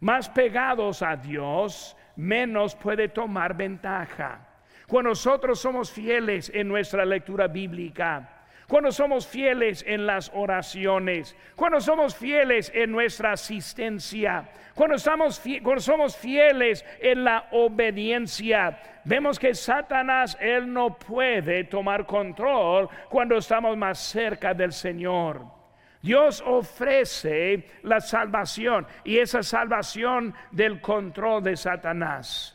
Más 0.00 0.28
pegados 0.28 1.02
a 1.02 1.16
Dios, 1.16 1.96
menos 2.16 2.74
puede 2.74 3.08
tomar 3.08 3.56
ventaja. 3.56 4.46
Cuando 4.86 5.10
nosotros 5.10 5.60
somos 5.60 5.90
fieles 5.90 6.50
en 6.54 6.68
nuestra 6.68 7.04
lectura 7.04 7.48
bíblica, 7.48 8.43
cuando 8.68 8.90
somos 8.90 9.26
fieles 9.26 9.84
en 9.86 10.06
las 10.06 10.30
oraciones, 10.34 11.36
cuando 11.54 11.80
somos 11.80 12.16
fieles 12.16 12.72
en 12.74 12.90
nuestra 12.92 13.32
asistencia, 13.32 14.48
cuando, 14.74 14.98
somos 14.98 16.16
fieles 16.16 16.84
en 17.00 17.24
la 17.24 17.48
obediencia, 17.52 18.78
vemos 19.04 19.38
que 19.38 19.54
Satanás, 19.54 20.36
él 20.40 20.72
no 20.72 20.98
puede 20.98 21.64
tomar 21.64 22.06
control 22.06 22.88
cuando 23.08 23.36
estamos 23.36 23.76
más 23.76 23.98
cerca 23.98 24.54
del 24.54 24.72
Señor. 24.72 25.44
Dios 26.02 26.42
ofrece 26.44 27.66
la 27.82 28.00
salvación 28.00 28.86
y 29.04 29.18
esa 29.18 29.42
salvación 29.42 30.34
del 30.50 30.80
control 30.80 31.42
de 31.42 31.56
Satanás. 31.56 32.53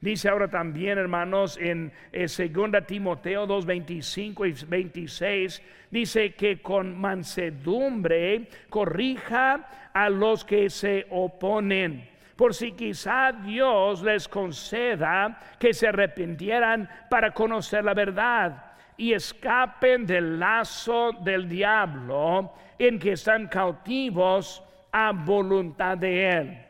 Dice 0.00 0.30
ahora 0.30 0.48
también, 0.48 0.96
hermanos, 0.96 1.58
en 1.60 1.92
2 2.12 2.40
eh, 2.40 2.82
Timoteo 2.86 3.46
2, 3.46 3.66
25 3.66 4.46
y 4.46 4.54
26, 4.66 5.62
dice 5.90 6.32
que 6.32 6.62
con 6.62 6.98
mansedumbre 6.98 8.48
corrija 8.70 9.90
a 9.92 10.08
los 10.08 10.42
que 10.46 10.70
se 10.70 11.06
oponen, 11.10 12.08
por 12.34 12.54
si 12.54 12.72
quizá 12.72 13.32
Dios 13.32 14.02
les 14.02 14.26
conceda 14.26 15.38
que 15.58 15.74
se 15.74 15.88
arrepintieran 15.88 16.88
para 17.10 17.32
conocer 17.32 17.84
la 17.84 17.92
verdad 17.92 18.72
y 18.96 19.12
escapen 19.12 20.06
del 20.06 20.40
lazo 20.40 21.12
del 21.22 21.46
diablo 21.46 22.54
en 22.78 22.98
que 22.98 23.12
están 23.12 23.48
cautivos 23.48 24.62
a 24.92 25.12
voluntad 25.12 25.98
de 25.98 26.30
él 26.30 26.69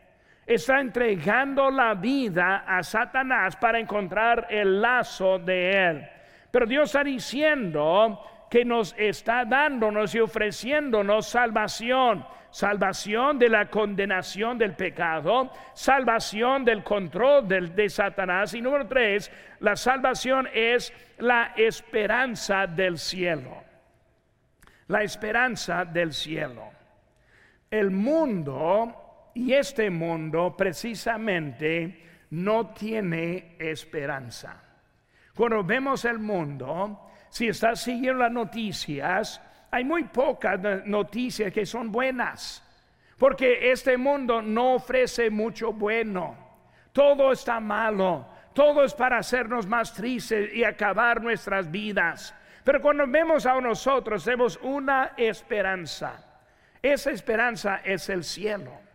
está 0.55 0.81
entregando 0.81 1.71
la 1.71 1.95
vida 1.95 2.65
a 2.67 2.83
Satanás 2.83 3.55
para 3.55 3.79
encontrar 3.79 4.49
el 4.51 4.83
lazo 4.83 5.39
de 5.39 5.71
él. 5.71 6.09
Pero 6.51 6.67
Dios 6.67 6.87
está 6.87 7.05
diciendo 7.05 8.21
que 8.51 8.65
nos 8.65 8.93
está 8.99 9.45
dándonos 9.45 10.13
y 10.17 10.19
ofreciéndonos 10.19 11.29
salvación. 11.29 12.27
Salvación 12.51 13.39
de 13.39 13.49
la 13.49 13.67
condenación 13.67 14.59
del 14.59 14.75
pecado, 14.75 15.53
salvación 15.73 16.65
del 16.65 16.83
control 16.83 17.47
de 17.47 17.89
Satanás. 17.89 18.53
Y 18.55 18.61
número 18.61 18.89
tres, 18.89 19.31
la 19.61 19.77
salvación 19.77 20.49
es 20.53 20.93
la 21.19 21.53
esperanza 21.57 22.67
del 22.67 22.99
cielo. 22.99 23.63
La 24.89 25.05
esperanza 25.05 25.85
del 25.85 26.13
cielo. 26.13 26.71
El 27.71 27.93
mundo 27.93 29.10
y 29.35 29.53
este 29.53 29.91
mundo 29.91 30.55
precisamente 30.57 32.27
no 32.31 32.69
tiene 32.69 33.57
esperanza. 33.59 34.63
Cuando 35.35 35.65
vemos 35.65 36.05
el 36.05 36.19
mundo, 36.19 37.11
si 37.29 37.49
estás 37.49 37.83
siguiendo 37.83 38.23
las 38.23 38.33
noticias, 38.33 39.41
hay 39.71 39.85
muy 39.85 40.05
pocas 40.05 40.61
noticias 40.85 41.53
que 41.53 41.65
son 41.65 41.93
buenas, 41.93 42.63
porque 43.19 43.71
este 43.71 43.97
mundo 43.97 44.43
no 44.43 44.75
ofrece 44.75 45.31
mucho 45.31 45.73
bueno. 45.73 46.37
Todo 46.93 47.33
está 47.33 47.61
malo, 47.61 48.27
todo 48.53 48.85
es 48.85 48.95
para 48.95 49.19
hacernos 49.19 49.67
más 49.67 49.95
tristes 49.95 50.53
y 50.53 50.65
acabar 50.65 51.23
nuestras 51.23 51.71
vidas. 51.71 52.35
Pero 52.65 52.81
cuando 52.81 53.07
vemos 53.07 53.47
a 53.47 53.61
nosotros, 53.61 54.25
vemos 54.25 54.59
una 54.63 55.13
esperanza. 55.17 56.27
Esa 56.83 57.11
esperanza 57.11 57.81
es 57.85 58.09
el 58.09 58.25
cielo. 58.25 58.90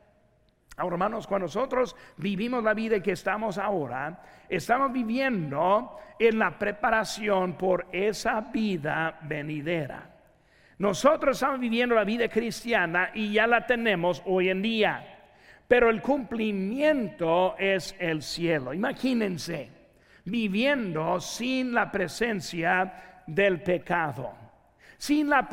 Ahora, 0.77 0.95
hermanos, 0.95 1.25
cuando 1.25 1.45
nosotros 1.45 1.95
vivimos 2.17 2.63
la 2.63 2.73
vida 2.73 2.99
que 3.01 3.13
estamos 3.13 3.57
ahora, 3.57 4.21
estamos 4.49 4.91
viviendo 4.91 5.97
en 6.19 6.37
la 6.37 6.57
preparación 6.57 7.57
por 7.57 7.87
esa 7.91 8.41
vida 8.41 9.19
venidera. 9.21 10.11
Nosotros 10.77 11.37
estamos 11.37 11.61
viviendo 11.61 11.95
la 11.95 12.03
vida 12.03 12.27
cristiana 12.27 13.11
y 13.13 13.31
ya 13.31 13.47
la 13.47 13.65
tenemos 13.65 14.21
hoy 14.25 14.49
en 14.49 14.61
día, 14.61 15.19
pero 15.67 15.89
el 15.89 16.01
cumplimiento 16.01 17.55
es 17.57 17.95
el 17.97 18.21
cielo. 18.21 18.73
Imagínense 18.73 19.71
viviendo 20.25 21.21
sin 21.21 21.73
la 21.73 21.89
presencia 21.89 23.21
del 23.27 23.61
pecado, 23.61 24.33
sin 24.97 25.29
la, 25.29 25.47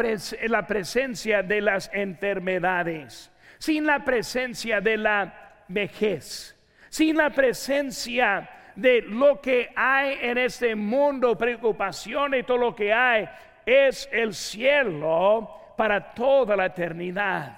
la 0.49 0.67
presencia 0.67 1.43
de 1.43 1.61
las 1.61 1.91
enfermedades 1.93 3.32
sin 3.63 3.87
la 3.87 4.01
presencia 4.01 4.81
de 4.81 4.97
la 4.97 5.33
vejez, 5.69 6.59
sin 6.89 7.17
la 7.17 7.31
presencia 7.31 8.51
de 8.75 9.03
lo 9.03 9.41
que 9.41 9.71
hay 9.77 10.19
en 10.21 10.37
este 10.37 10.75
mundo, 10.75 11.39
preocupación 11.39 12.35
y 12.35 12.43
todo 12.43 12.59
lo 12.59 12.75
que 12.75 12.93
hay, 12.93 13.29
es 13.65 14.09
el 14.11 14.35
cielo 14.35 15.75
para 15.77 16.13
toda 16.13 16.57
la 16.57 16.67
eternidad. 16.67 17.57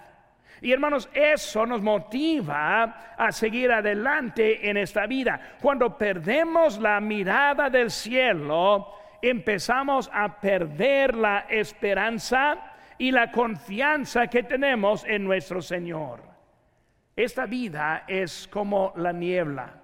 Y 0.61 0.73
hermanos, 0.73 1.09
eso 1.15 1.65
nos 1.65 1.81
motiva 1.81 3.15
a 3.17 3.33
seguir 3.33 3.73
adelante 3.73 4.69
en 4.69 4.77
esta 4.77 5.07
vida. 5.07 5.57
Cuando 5.63 5.97
perdemos 5.97 6.79
la 6.79 7.01
mirada 7.01 7.71
del 7.71 7.91
cielo, 7.91 8.93
empezamos 9.23 10.11
a 10.13 10.39
perder 10.39 11.15
la 11.15 11.47
esperanza 11.49 12.74
y 12.99 13.11
la 13.11 13.31
confianza 13.31 14.27
que 14.27 14.43
tenemos 14.43 15.05
en 15.05 15.25
nuestro 15.25 15.61
Señor. 15.61 16.23
Esta 17.17 17.47
vida 17.47 18.05
es 18.09 18.49
como 18.49 18.93
la 18.97 19.13
niebla. 19.13 19.83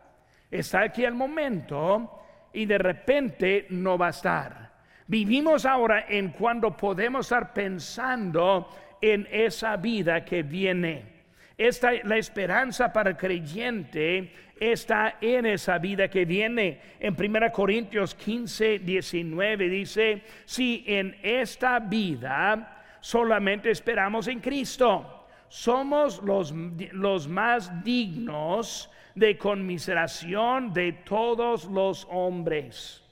Está 0.51 0.83
aquí 0.83 1.05
el 1.05 1.15
momento 1.15 2.21
y 2.53 2.67
de 2.67 2.79
repente 2.79 3.67
no 3.71 3.97
va 3.97 4.09
a 4.09 4.11
estar. 4.11 4.71
Vivimos 5.07 5.65
ahora 5.65 6.07
en 6.09 6.31
cuando 6.31 6.77
podemos 6.77 7.27
estar 7.27 7.53
pensando 7.53 8.69
en 9.01 9.27
esa 9.31 9.77
vida 9.77 10.25
que 10.25 10.43
viene. 10.43 11.21
Esta, 11.57 11.93
la 12.05 12.17
esperanza 12.17 12.93
para 12.93 13.11
el 13.11 13.17
creyente 13.17 14.33
está 14.59 15.17
en 15.21 15.47
esa 15.47 15.79
vida 15.79 16.09
que 16.09 16.25
viene. 16.25 16.81
En 16.99 17.15
1 17.19 17.53
Corintios 17.53 18.15
15, 18.15 18.81
19 18.81 19.69
dice, 19.69 20.23
si 20.45 20.85
en 20.87 21.17
esta 21.23 21.79
vida 21.79 22.80
solamente 23.01 23.71
esperamos 23.71 24.29
en 24.29 24.41
Cristo. 24.41 25.27
Somos 25.49 26.23
los, 26.23 26.53
los 26.93 27.27
más 27.27 27.83
dignos 27.83 28.91
de 29.15 29.37
conmiseración 29.37 30.73
de 30.73 30.93
todos 30.93 31.65
los 31.67 32.07
hombres. 32.11 33.03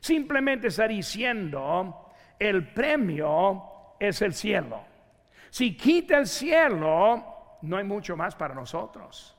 Simplemente 0.00 0.68
está 0.68 0.86
diciendo, 0.88 2.10
el 2.38 2.68
premio 2.72 3.94
es 3.98 4.22
el 4.22 4.34
cielo. 4.34 4.84
Si 5.50 5.76
quita 5.76 6.18
el 6.18 6.26
cielo, 6.26 7.58
no 7.62 7.76
hay 7.76 7.84
mucho 7.84 8.16
más 8.16 8.34
para 8.34 8.54
nosotros. 8.54 9.36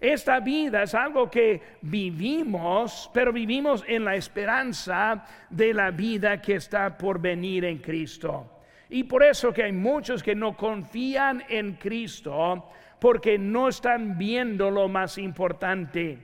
Esta 0.00 0.38
vida 0.40 0.84
es 0.84 0.94
algo 0.94 1.28
que 1.28 1.78
vivimos, 1.82 3.10
pero 3.12 3.32
vivimos 3.32 3.84
en 3.86 4.04
la 4.04 4.14
esperanza 4.14 5.24
de 5.50 5.74
la 5.74 5.90
vida 5.90 6.40
que 6.40 6.54
está 6.54 6.96
por 6.96 7.20
venir 7.20 7.64
en 7.64 7.78
Cristo. 7.78 8.57
Y 8.90 9.04
por 9.04 9.22
eso 9.22 9.52
que 9.52 9.64
hay 9.64 9.72
muchos 9.72 10.22
que 10.22 10.34
no 10.34 10.56
confían 10.56 11.44
en 11.48 11.74
Cristo 11.74 12.70
porque 12.98 13.38
no 13.38 13.68
están 13.68 14.16
viendo 14.16 14.70
lo 14.70 14.88
más 14.88 15.18
importante. 15.18 16.18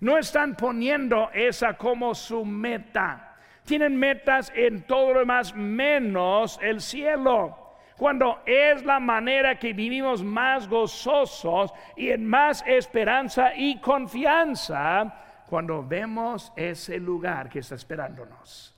No 0.00 0.18
están 0.18 0.56
poniendo 0.56 1.30
esa 1.32 1.76
como 1.76 2.14
su 2.14 2.44
meta. 2.44 3.36
Tienen 3.64 3.96
metas 3.96 4.52
en 4.54 4.82
todo 4.82 5.14
lo 5.14 5.20
demás 5.20 5.54
menos 5.54 6.58
el 6.62 6.80
cielo. 6.80 7.58
cuando 7.96 8.42
es 8.46 8.84
la 8.84 8.98
manera 8.98 9.60
que 9.60 9.72
vivimos 9.72 10.24
más 10.24 10.66
gozosos 10.66 11.72
y 11.96 12.08
en 12.08 12.26
más 12.26 12.64
esperanza 12.66 13.54
y 13.54 13.78
confianza, 13.78 15.22
cuando 15.48 15.86
vemos 15.86 16.52
ese 16.56 16.98
lugar 16.98 17.48
que 17.48 17.60
está 17.60 17.76
esperándonos. 17.76 18.74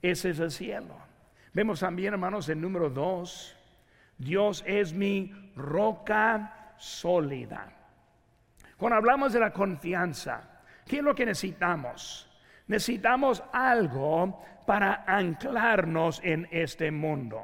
Ese 0.00 0.30
es 0.30 0.38
el 0.40 0.50
cielo. 0.50 1.11
Vemos 1.52 1.80
también, 1.80 2.14
hermanos, 2.14 2.48
el 2.48 2.60
número 2.60 2.88
dos, 2.88 3.54
Dios 4.16 4.64
es 4.66 4.92
mi 4.94 5.52
roca 5.54 6.74
sólida. 6.78 7.70
Cuando 8.78 8.96
hablamos 8.96 9.32
de 9.32 9.40
la 9.40 9.52
confianza, 9.52 10.62
¿qué 10.86 10.96
es 10.98 11.02
lo 11.02 11.14
que 11.14 11.26
necesitamos? 11.26 12.28
Necesitamos 12.68 13.42
algo 13.52 14.42
para 14.66 15.04
anclarnos 15.06 16.20
en 16.24 16.48
este 16.50 16.90
mundo. 16.90 17.42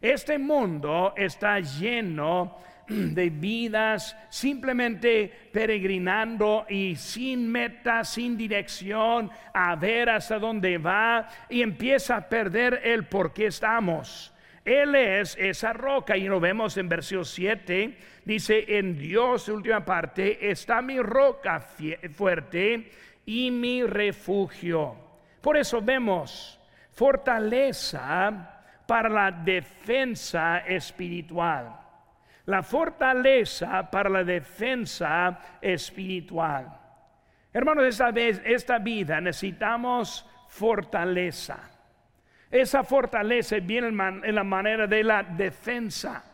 Este 0.00 0.38
mundo 0.38 1.12
está 1.16 1.58
lleno 1.58 2.56
de 2.88 3.30
vidas 3.30 4.16
simplemente 4.28 5.32
peregrinando 5.52 6.66
y 6.68 6.96
sin 6.96 7.50
meta, 7.50 8.04
sin 8.04 8.36
dirección, 8.36 9.30
a 9.52 9.74
ver 9.76 10.10
hasta 10.10 10.38
dónde 10.38 10.78
va 10.78 11.28
y 11.48 11.62
empieza 11.62 12.16
a 12.16 12.28
perder 12.28 12.80
el 12.84 13.04
por 13.04 13.32
qué 13.32 13.46
estamos. 13.46 14.32
Él 14.64 14.94
es 14.94 15.36
esa 15.38 15.72
roca 15.74 16.16
y 16.16 16.24
lo 16.24 16.40
vemos 16.40 16.76
en 16.78 16.88
versículo 16.88 17.24
7, 17.24 17.98
dice, 18.24 18.64
en 18.78 18.96
Dios, 18.96 19.48
última 19.48 19.84
parte, 19.84 20.50
está 20.50 20.80
mi 20.80 20.98
roca 21.00 21.60
fuerte 21.60 22.90
y 23.26 23.50
mi 23.50 23.82
refugio. 23.84 24.96
Por 25.42 25.58
eso 25.58 25.82
vemos 25.82 26.58
fortaleza 26.92 28.62
para 28.86 29.08
la 29.08 29.30
defensa 29.30 30.58
espiritual. 30.60 31.83
La 32.46 32.62
fortaleza 32.62 33.90
para 33.90 34.10
la 34.10 34.24
defensa 34.24 35.38
espiritual. 35.60 36.68
Hermanos, 37.52 37.84
esta, 37.84 38.10
vez, 38.10 38.42
esta 38.44 38.78
vida 38.78 39.20
necesitamos 39.20 40.28
fortaleza. 40.48 41.70
Esa 42.50 42.84
fortaleza 42.84 43.56
viene 43.60 43.88
en 43.88 44.34
la 44.34 44.44
manera 44.44 44.86
de 44.86 45.02
la 45.02 45.22
defensa 45.22 46.33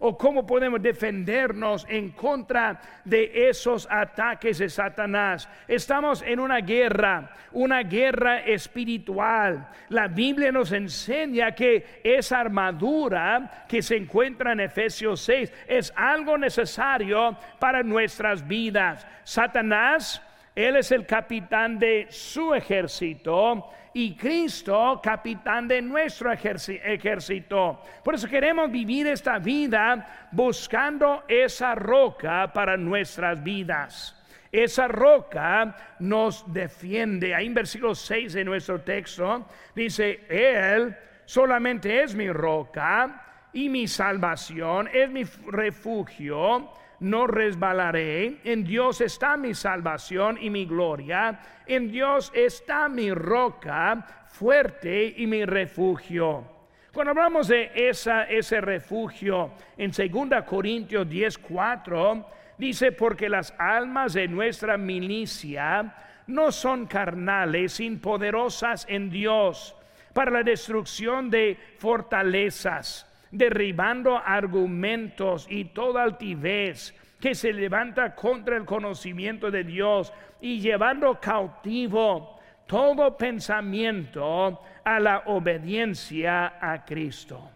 o 0.00 0.16
cómo 0.16 0.46
podemos 0.46 0.82
defendernos 0.82 1.86
en 1.88 2.10
contra 2.10 2.80
de 3.04 3.48
esos 3.48 3.86
ataques 3.90 4.58
de 4.58 4.68
Satanás. 4.68 5.48
Estamos 5.68 6.22
en 6.22 6.40
una 6.40 6.58
guerra, 6.58 7.30
una 7.52 7.82
guerra 7.82 8.40
espiritual. 8.40 9.68
La 9.90 10.08
Biblia 10.08 10.50
nos 10.50 10.72
enseña 10.72 11.54
que 11.54 12.00
esa 12.02 12.40
armadura 12.40 13.64
que 13.68 13.82
se 13.82 13.96
encuentra 13.96 14.52
en 14.52 14.60
Efesios 14.60 15.20
6 15.20 15.52
es 15.68 15.92
algo 15.94 16.38
necesario 16.38 17.36
para 17.58 17.82
nuestras 17.82 18.46
vidas. 18.46 19.06
Satanás, 19.22 20.22
él 20.54 20.76
es 20.76 20.90
el 20.92 21.06
capitán 21.06 21.78
de 21.78 22.06
su 22.08 22.54
ejército 22.54 23.70
y 23.94 24.14
Cristo 24.14 25.00
capitán 25.02 25.66
de 25.68 25.82
nuestro 25.82 26.32
ejército. 26.32 27.82
Por 28.04 28.14
eso 28.14 28.28
queremos 28.28 28.70
vivir 28.70 29.06
esta 29.06 29.38
vida 29.38 30.28
buscando 30.32 31.24
esa 31.28 31.74
roca 31.74 32.52
para 32.52 32.76
nuestras 32.76 33.42
vidas. 33.42 34.16
Esa 34.52 34.88
roca 34.88 35.76
nos 36.00 36.44
defiende. 36.52 37.34
Ahí 37.34 37.46
en 37.46 37.54
versículo 37.54 37.94
6 37.94 38.32
de 38.32 38.44
nuestro 38.44 38.80
texto 38.80 39.46
dice, 39.74 40.24
Él 40.28 40.96
solamente 41.24 42.02
es 42.02 42.14
mi 42.14 42.30
roca 42.30 43.48
y 43.52 43.68
mi 43.68 43.86
salvación, 43.86 44.88
es 44.92 45.10
mi 45.10 45.24
refugio 45.24 46.72
no 47.00 47.26
resbalaré. 47.26 48.38
En 48.44 48.64
Dios 48.64 49.00
está 49.00 49.36
mi 49.36 49.54
salvación 49.54 50.38
y 50.40 50.50
mi 50.50 50.66
gloria. 50.66 51.40
En 51.66 51.90
Dios 51.90 52.30
está 52.34 52.88
mi 52.88 53.12
roca 53.12 54.26
fuerte 54.28 55.14
y 55.16 55.26
mi 55.26 55.44
refugio. 55.44 56.44
Cuando 56.92 57.10
hablamos 57.10 57.48
de 57.48 57.70
esa, 57.74 58.24
ese 58.24 58.60
refugio 58.60 59.52
en 59.76 59.90
2 59.90 60.44
Corintios 60.44 61.06
10:4, 61.06 62.26
dice, 62.58 62.92
porque 62.92 63.28
las 63.28 63.54
almas 63.58 64.12
de 64.12 64.28
nuestra 64.28 64.76
milicia 64.76 65.94
no 66.26 66.52
son 66.52 66.86
carnales, 66.86 67.72
sino 67.74 68.00
poderosas 68.00 68.86
en 68.88 69.08
Dios 69.08 69.76
para 70.12 70.30
la 70.30 70.42
destrucción 70.42 71.30
de 71.30 71.56
fortalezas 71.78 73.09
derribando 73.30 74.16
argumentos 74.16 75.46
y 75.48 75.66
toda 75.66 76.02
altivez 76.02 76.94
que 77.20 77.34
se 77.34 77.52
levanta 77.52 78.14
contra 78.14 78.56
el 78.56 78.64
conocimiento 78.64 79.50
de 79.50 79.64
Dios 79.64 80.12
y 80.40 80.60
llevando 80.60 81.20
cautivo 81.20 82.40
todo 82.66 83.16
pensamiento 83.16 84.62
a 84.84 85.00
la 85.00 85.24
obediencia 85.26 86.54
a 86.60 86.84
Cristo. 86.84 87.50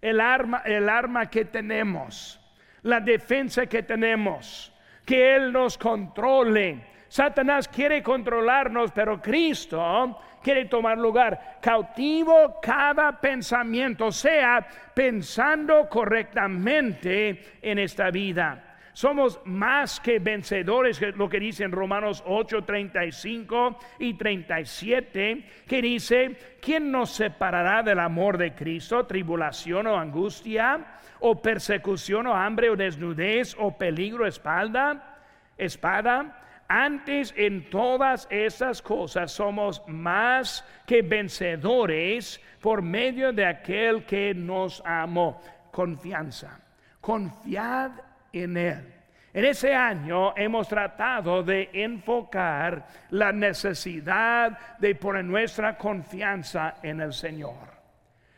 El 0.00 0.20
arma, 0.20 0.62
el 0.64 0.88
arma 0.88 1.30
que 1.30 1.46
tenemos, 1.46 2.38
la 2.82 3.00
defensa 3.00 3.66
que 3.66 3.82
tenemos, 3.82 4.72
que 5.04 5.36
Él 5.36 5.52
nos 5.52 5.78
controle. 5.78 6.91
Satanás 7.12 7.68
quiere 7.68 8.02
controlarnos, 8.02 8.90
pero 8.90 9.20
Cristo 9.20 10.18
quiere 10.42 10.64
tomar 10.64 10.96
lugar. 10.96 11.58
Cautivo 11.60 12.58
cada 12.62 13.20
pensamiento, 13.20 14.10
sea 14.10 14.66
pensando 14.94 15.90
correctamente 15.90 17.58
en 17.60 17.78
esta 17.80 18.10
vida. 18.10 18.78
Somos 18.94 19.38
más 19.44 20.00
que 20.00 20.20
vencedores, 20.20 21.02
lo 21.14 21.28
que 21.28 21.38
dice 21.38 21.64
en 21.64 21.72
Romanos 21.72 22.24
8, 22.26 22.64
35 22.64 23.78
y 23.98 24.14
37, 24.14 25.44
que 25.68 25.82
dice, 25.82 26.56
¿quién 26.62 26.90
nos 26.90 27.10
separará 27.10 27.82
del 27.82 27.98
amor 27.98 28.38
de 28.38 28.54
Cristo? 28.54 29.04
¿Tribulación 29.04 29.86
o 29.86 29.98
angustia? 29.98 30.96
¿O 31.20 31.42
persecución 31.42 32.28
o 32.28 32.34
hambre 32.34 32.70
o 32.70 32.76
desnudez 32.76 33.54
o 33.58 33.76
peligro 33.76 34.26
espalda? 34.26 35.18
¿Espada? 35.58 36.38
Antes 36.74 37.34
en 37.36 37.68
todas 37.68 38.26
esas 38.30 38.80
cosas 38.80 39.30
somos 39.30 39.86
más 39.88 40.64
que 40.86 41.02
vencedores 41.02 42.40
por 42.62 42.80
medio 42.80 43.30
de 43.30 43.44
aquel 43.44 44.06
que 44.06 44.32
nos 44.32 44.82
amó. 44.86 45.38
Confianza. 45.70 46.58
Confiad 46.98 47.90
en 48.32 48.56
Él. 48.56 48.94
En 49.34 49.44
ese 49.44 49.74
año 49.74 50.34
hemos 50.34 50.66
tratado 50.66 51.42
de 51.42 51.68
enfocar 51.74 52.86
la 53.10 53.32
necesidad 53.32 54.78
de 54.78 54.94
poner 54.94 55.26
nuestra 55.26 55.76
confianza 55.76 56.76
en 56.82 57.02
el 57.02 57.12
Señor. 57.12 57.68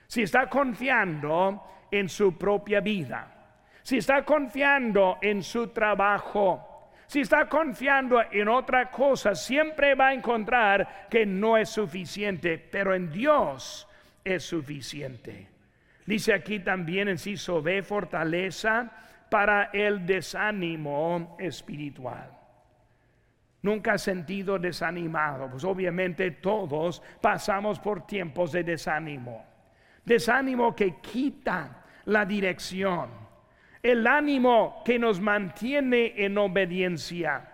Si 0.08 0.22
está 0.22 0.50
confiando 0.50 1.62
en 1.88 2.08
su 2.08 2.36
propia 2.36 2.80
vida, 2.80 3.28
si 3.84 3.98
está 3.98 4.24
confiando 4.24 5.18
en 5.22 5.40
su 5.40 5.68
trabajo, 5.68 6.73
si 7.14 7.20
está 7.20 7.48
confiando 7.48 8.20
en 8.32 8.48
otra 8.48 8.90
cosa, 8.90 9.36
siempre 9.36 9.94
va 9.94 10.08
a 10.08 10.14
encontrar 10.14 11.06
que 11.08 11.24
no 11.24 11.56
es 11.56 11.68
suficiente, 11.68 12.58
pero 12.58 12.92
en 12.92 13.08
Dios 13.12 13.86
es 14.24 14.42
suficiente. 14.42 15.46
Dice 16.04 16.34
aquí 16.34 16.58
también 16.58 17.06
en 17.06 17.18
sí 17.18 17.36
ve 17.62 17.84
fortaleza 17.84 18.90
para 19.30 19.70
el 19.72 20.04
desánimo 20.04 21.36
espiritual. 21.38 22.36
Nunca 23.62 23.92
ha 23.92 23.98
sentido 23.98 24.58
desanimado, 24.58 25.48
pues 25.48 25.62
obviamente 25.62 26.32
todos 26.32 27.00
pasamos 27.20 27.78
por 27.78 28.08
tiempos 28.08 28.50
de 28.50 28.64
desánimo. 28.64 29.46
Desánimo 30.04 30.74
que 30.74 30.96
quita 30.96 31.84
la 32.06 32.24
dirección 32.24 33.23
el 33.84 34.06
ánimo 34.06 34.82
que 34.82 34.98
nos 34.98 35.20
mantiene 35.20 36.14
en 36.16 36.38
obediencia, 36.38 37.46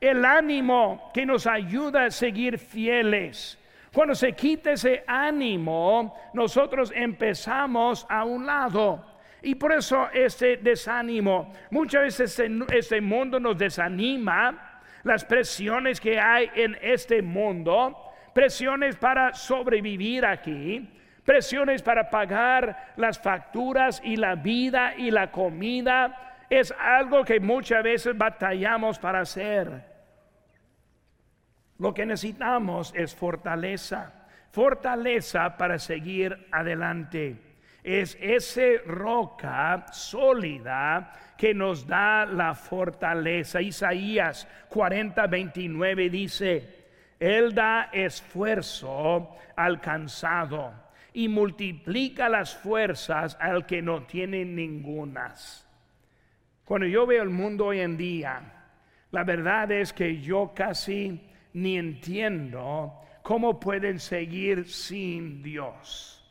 el 0.00 0.24
ánimo 0.24 1.12
que 1.14 1.24
nos 1.24 1.46
ayuda 1.46 2.06
a 2.06 2.10
seguir 2.10 2.58
fieles. 2.58 3.56
Cuando 3.92 4.16
se 4.16 4.32
quita 4.32 4.72
ese 4.72 5.04
ánimo, 5.06 6.18
nosotros 6.34 6.92
empezamos 6.94 8.04
a 8.08 8.24
un 8.24 8.44
lado. 8.44 9.06
Y 9.42 9.54
por 9.54 9.72
eso 9.72 10.08
este 10.12 10.56
desánimo, 10.56 11.52
muchas 11.70 12.02
veces 12.02 12.38
este, 12.40 12.76
este 12.76 13.00
mundo 13.00 13.38
nos 13.38 13.56
desanima, 13.56 14.82
las 15.04 15.24
presiones 15.24 16.00
que 16.00 16.18
hay 16.18 16.50
en 16.56 16.76
este 16.82 17.22
mundo, 17.22 17.96
presiones 18.34 18.96
para 18.96 19.32
sobrevivir 19.34 20.26
aquí, 20.26 20.90
presiones 21.26 21.82
para 21.82 22.08
pagar 22.08 22.94
las 22.96 23.18
facturas 23.18 24.00
y 24.02 24.16
la 24.16 24.36
vida 24.36 24.94
y 24.96 25.10
la 25.10 25.30
comida. 25.30 26.38
Es 26.48 26.72
algo 26.78 27.24
que 27.24 27.40
muchas 27.40 27.82
veces 27.82 28.16
batallamos 28.16 28.98
para 28.98 29.20
hacer. 29.20 29.84
Lo 31.78 31.92
que 31.92 32.06
necesitamos 32.06 32.94
es 32.96 33.14
fortaleza, 33.14 34.28
fortaleza 34.52 35.58
para 35.58 35.78
seguir 35.78 36.46
adelante. 36.52 37.42
es 37.82 38.16
esa 38.20 38.82
roca 38.84 39.86
sólida 39.92 41.12
que 41.36 41.54
nos 41.54 41.86
da 41.86 42.24
la 42.24 42.54
fortaleza. 42.54 43.60
Isaías 43.60 44.48
40, 44.70 45.26
29 45.26 46.10
dice, 46.10 46.86
Él 47.20 47.54
da 47.54 47.90
esfuerzo 47.92 49.36
al 49.54 49.80
cansado 49.80 50.85
y 51.16 51.28
multiplica 51.28 52.28
las 52.28 52.54
fuerzas 52.54 53.38
al 53.40 53.64
que 53.64 53.80
no 53.80 54.02
tiene 54.02 54.44
ningunas. 54.44 55.66
Cuando 56.62 56.86
yo 56.86 57.06
veo 57.06 57.22
el 57.22 57.30
mundo 57.30 57.68
hoy 57.68 57.80
en 57.80 57.96
día, 57.96 58.42
la 59.12 59.24
verdad 59.24 59.72
es 59.72 59.94
que 59.94 60.20
yo 60.20 60.52
casi 60.54 61.18
ni 61.54 61.78
entiendo 61.78 63.00
cómo 63.22 63.58
pueden 63.58 63.98
seguir 63.98 64.68
sin 64.68 65.42
Dios. 65.42 66.22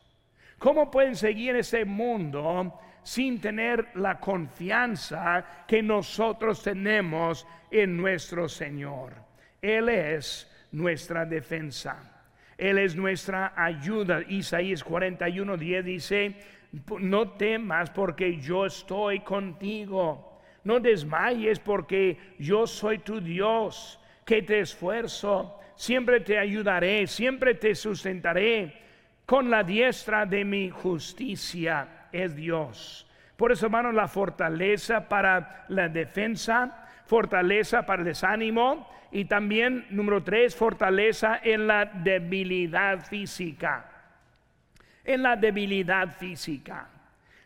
¿Cómo 0.56 0.88
pueden 0.88 1.16
seguir 1.16 1.56
ese 1.56 1.84
mundo 1.84 2.78
sin 3.02 3.40
tener 3.40 3.88
la 3.96 4.20
confianza 4.20 5.64
que 5.66 5.82
nosotros 5.82 6.62
tenemos 6.62 7.44
en 7.72 7.96
nuestro 7.96 8.48
Señor? 8.48 9.14
Él 9.60 9.88
es 9.88 10.48
nuestra 10.70 11.26
defensa. 11.26 12.15
Él 12.58 12.78
es 12.78 12.96
nuestra 12.96 13.52
ayuda. 13.56 14.22
Isaías 14.28 14.82
41, 14.82 15.56
10 15.56 15.84
dice, 15.84 16.36
no 17.00 17.30
temas 17.30 17.90
porque 17.90 18.36
yo 18.38 18.66
estoy 18.66 19.20
contigo. 19.20 20.40
No 20.64 20.80
desmayes 20.80 21.60
porque 21.60 22.18
yo 22.38 22.66
soy 22.66 22.98
tu 22.98 23.20
Dios, 23.20 24.00
que 24.24 24.42
te 24.42 24.60
esfuerzo. 24.60 25.60
Siempre 25.76 26.20
te 26.20 26.38
ayudaré, 26.38 27.06
siempre 27.06 27.54
te 27.54 27.74
sustentaré. 27.74 28.74
Con 29.24 29.50
la 29.50 29.62
diestra 29.62 30.24
de 30.26 30.44
mi 30.44 30.70
justicia 30.70 32.08
es 32.10 32.34
Dios. 32.34 33.06
Por 33.36 33.52
eso, 33.52 33.66
hermanos, 33.66 33.94
la 33.94 34.08
fortaleza 34.08 35.08
para 35.08 35.66
la 35.68 35.88
defensa, 35.88 36.85
fortaleza 37.06 37.86
para 37.86 38.02
el 38.02 38.08
desánimo, 38.08 38.88
y 39.12 39.24
también, 39.24 39.86
número 39.90 40.22
tres, 40.22 40.54
fortaleza 40.54 41.40
en 41.42 41.66
la 41.66 41.86
debilidad 41.86 43.06
física. 43.06 43.90
En 45.04 45.22
la 45.22 45.36
debilidad 45.36 46.12
física. 46.16 46.88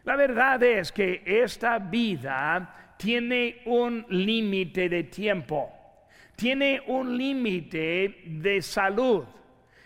La 0.05 0.17
verdad 0.17 0.63
es 0.63 0.91
que 0.91 1.23
esta 1.25 1.79
vida 1.79 2.95
tiene 2.97 3.63
un 3.67 4.05
límite 4.09 4.89
de 4.89 5.05
tiempo, 5.05 5.71
tiene 6.35 6.83
un 6.87 7.17
límite 7.17 8.23
de 8.25 8.61
salud. 8.63 9.25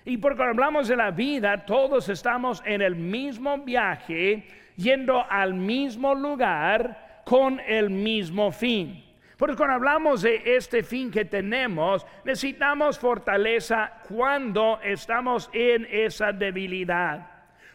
Y 0.04 0.16
porque 0.16 0.42
hablamos 0.42 0.88
de 0.88 0.96
la 0.96 1.10
vida, 1.10 1.66
todos 1.66 2.08
estamos 2.08 2.62
en 2.64 2.80
el 2.80 2.94
mismo 2.94 3.58
viaje, 3.58 4.46
yendo 4.76 5.24
al 5.28 5.54
mismo 5.54 6.14
lugar 6.14 7.22
con 7.24 7.60
el 7.60 7.90
mismo 7.90 8.52
fin. 8.52 9.03
Porque 9.36 9.56
cuando 9.56 9.74
hablamos 9.74 10.22
de 10.22 10.42
este 10.56 10.82
fin 10.82 11.10
que 11.10 11.24
tenemos, 11.24 12.06
necesitamos 12.24 12.98
fortaleza 12.98 13.92
cuando 14.08 14.80
estamos 14.82 15.50
en 15.52 15.88
esa 15.90 16.32
debilidad, 16.32 17.30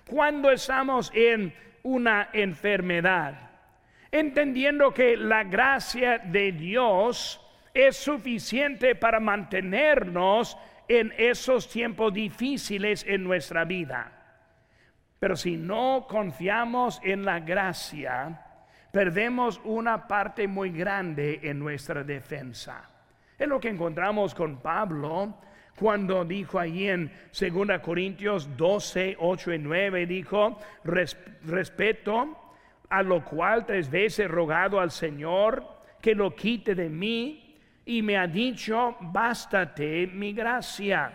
cuando 0.09 0.51
estamos 0.51 1.11
en 1.13 1.53
una 1.83 2.29
enfermedad, 2.31 3.49
entendiendo 4.11 4.93
que 4.93 5.17
la 5.17 5.43
gracia 5.43 6.19
de 6.19 6.53
Dios 6.53 7.45
es 7.73 7.97
suficiente 7.97 8.95
para 8.95 9.19
mantenernos 9.19 10.57
en 10.87 11.13
esos 11.17 11.69
tiempos 11.69 12.13
difíciles 12.13 13.05
en 13.07 13.23
nuestra 13.23 13.65
vida. 13.65 14.11
Pero 15.19 15.35
si 15.35 15.57
no 15.57 16.05
confiamos 16.07 17.01
en 17.03 17.25
la 17.25 17.41
gracia, 17.41 18.48
perdemos 18.91 19.59
una 19.63 20.07
parte 20.07 20.47
muy 20.47 20.71
grande 20.71 21.39
en 21.43 21.59
nuestra 21.59 22.03
defensa. 22.03 22.89
Es 23.37 23.47
lo 23.47 23.59
que 23.59 23.69
encontramos 23.69 24.35
con 24.35 24.57
Pablo 24.57 25.35
cuando 25.77 26.25
dijo 26.25 26.59
allí 26.59 26.89
en 26.89 27.11
2 27.31 27.79
Corintios 27.81 28.57
12, 28.57 29.15
8 29.17 29.53
y 29.53 29.59
9, 29.59 30.05
dijo, 30.05 30.59
respeto 31.45 32.37
a 32.89 33.01
lo 33.01 33.23
cual 33.23 33.65
tres 33.65 33.89
veces 33.89 34.25
he 34.25 34.27
rogado 34.27 34.79
al 34.79 34.91
Señor 34.91 35.63
que 36.01 36.15
lo 36.15 36.35
quite 36.35 36.75
de 36.75 36.89
mí 36.89 37.55
y 37.85 38.01
me 38.01 38.17
ha 38.17 38.27
dicho, 38.27 38.97
bástate 38.99 40.05
mi 40.07 40.33
gracia, 40.33 41.11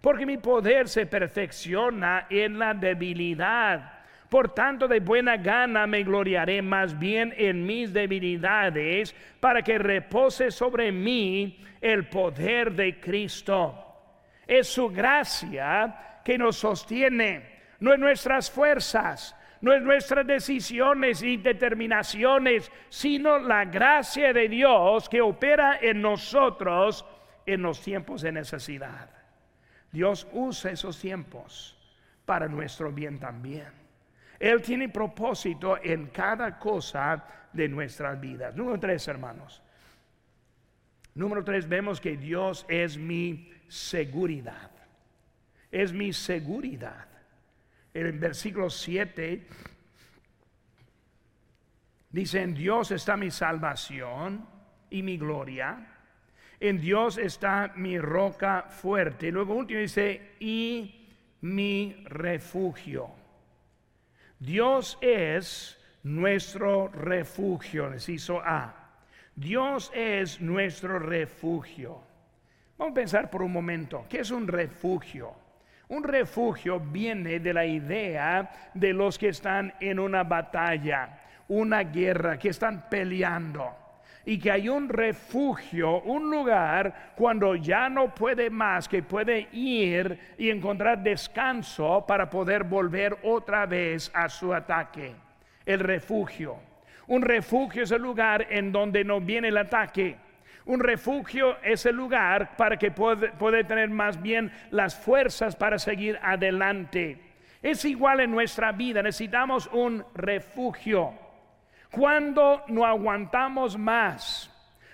porque 0.00 0.26
mi 0.26 0.38
poder 0.38 0.88
se 0.88 1.06
perfecciona 1.06 2.26
en 2.30 2.58
la 2.58 2.74
debilidad. 2.74 3.97
Por 4.28 4.52
tanto, 4.52 4.86
de 4.86 5.00
buena 5.00 5.38
gana 5.38 5.86
me 5.86 6.02
gloriaré 6.02 6.60
más 6.60 6.98
bien 6.98 7.32
en 7.36 7.64
mis 7.64 7.92
debilidades, 7.92 9.14
para 9.40 9.62
que 9.62 9.78
repose 9.78 10.50
sobre 10.50 10.92
mí 10.92 11.64
el 11.80 12.08
poder 12.08 12.72
de 12.72 13.00
Cristo. 13.00 13.84
Es 14.46 14.68
su 14.68 14.88
gracia 14.88 16.20
que 16.24 16.36
nos 16.36 16.56
sostiene, 16.56 17.58
no 17.80 17.94
es 17.94 17.98
nuestras 17.98 18.50
fuerzas, 18.50 19.34
no 19.60 19.72
es 19.72 19.82
nuestras 19.82 20.26
decisiones 20.26 21.22
y 21.22 21.38
determinaciones, 21.38 22.70
sino 22.90 23.38
la 23.38 23.64
gracia 23.64 24.32
de 24.32 24.48
Dios 24.48 25.08
que 25.08 25.20
opera 25.20 25.78
en 25.80 26.02
nosotros 26.02 27.04
en 27.46 27.62
los 27.62 27.80
tiempos 27.80 28.22
de 28.22 28.32
necesidad. 28.32 29.08
Dios 29.90 30.28
usa 30.32 30.70
esos 30.70 31.00
tiempos 31.00 31.76
para 32.26 32.46
nuestro 32.46 32.92
bien 32.92 33.18
también. 33.18 33.87
Él 34.38 34.62
tiene 34.62 34.88
propósito 34.88 35.78
en 35.82 36.06
cada 36.08 36.58
cosa 36.58 37.24
de 37.52 37.68
nuestras 37.68 38.20
vidas. 38.20 38.54
Número 38.54 38.78
tres, 38.78 39.08
hermanos. 39.08 39.62
Número 41.14 41.42
tres, 41.42 41.68
vemos 41.68 42.00
que 42.00 42.16
Dios 42.16 42.64
es 42.68 42.96
mi 42.96 43.52
seguridad. 43.66 44.70
Es 45.70 45.92
mi 45.92 46.12
seguridad. 46.12 47.06
En 47.92 48.06
el 48.06 48.18
versículo 48.18 48.70
7 48.70 49.46
dice, 52.10 52.42
en 52.42 52.54
Dios 52.54 52.92
está 52.92 53.16
mi 53.16 53.30
salvación 53.32 54.46
y 54.90 55.02
mi 55.02 55.18
gloria. 55.18 55.94
En 56.60 56.80
Dios 56.80 57.18
está 57.18 57.72
mi 57.74 57.98
roca 57.98 58.66
fuerte. 58.68 59.32
Luego 59.32 59.54
último 59.54 59.80
dice, 59.80 60.36
y 60.38 61.08
mi 61.40 62.04
refugio. 62.06 63.17
Dios 64.38 64.98
es 65.00 65.78
nuestro 66.04 66.88
refugio, 66.88 67.90
hizo 68.06 68.40
A. 68.40 68.74
Dios 69.34 69.90
es 69.94 70.40
nuestro 70.40 70.98
refugio. 70.98 72.00
Vamos 72.76 72.92
a 72.92 72.94
pensar 72.94 73.30
por 73.30 73.42
un 73.42 73.52
momento, 73.52 74.06
¿qué 74.08 74.20
es 74.20 74.30
un 74.30 74.46
refugio? 74.46 75.32
Un 75.88 76.04
refugio 76.04 76.78
viene 76.78 77.40
de 77.40 77.52
la 77.52 77.64
idea 77.64 78.70
de 78.74 78.92
los 78.92 79.18
que 79.18 79.28
están 79.28 79.74
en 79.80 79.98
una 79.98 80.22
batalla, 80.22 81.20
una 81.48 81.82
guerra, 81.82 82.38
que 82.38 82.50
están 82.50 82.88
peleando 82.88 83.87
y 84.28 84.38
que 84.38 84.50
hay 84.50 84.68
un 84.68 84.90
refugio, 84.90 86.02
un 86.02 86.30
lugar 86.30 87.14
cuando 87.16 87.54
ya 87.54 87.88
no 87.88 88.14
puede 88.14 88.50
más, 88.50 88.86
que 88.86 89.02
puede 89.02 89.48
ir 89.52 90.34
y 90.36 90.50
encontrar 90.50 91.02
descanso 91.02 92.04
para 92.06 92.28
poder 92.28 92.64
volver 92.64 93.16
otra 93.22 93.64
vez 93.64 94.10
a 94.12 94.28
su 94.28 94.52
ataque. 94.52 95.14
El 95.64 95.80
refugio. 95.80 96.56
Un 97.06 97.22
refugio 97.22 97.84
es 97.84 97.90
el 97.90 98.02
lugar 98.02 98.48
en 98.50 98.70
donde 98.70 99.02
no 99.02 99.18
viene 99.18 99.48
el 99.48 99.56
ataque. 99.56 100.18
Un 100.66 100.80
refugio 100.80 101.56
es 101.62 101.86
el 101.86 101.96
lugar 101.96 102.54
para 102.58 102.76
que 102.76 102.90
puede 102.90 103.64
tener 103.64 103.88
más 103.88 104.20
bien 104.20 104.52
las 104.70 104.94
fuerzas 104.94 105.56
para 105.56 105.78
seguir 105.78 106.18
adelante. 106.22 107.18
Es 107.62 107.82
igual 107.86 108.20
en 108.20 108.30
nuestra 108.30 108.72
vida, 108.72 109.02
necesitamos 109.02 109.70
un 109.72 110.04
refugio. 110.14 111.27
Cuando 111.90 112.64
no 112.68 112.84
aguantamos 112.84 113.78
más, 113.78 114.50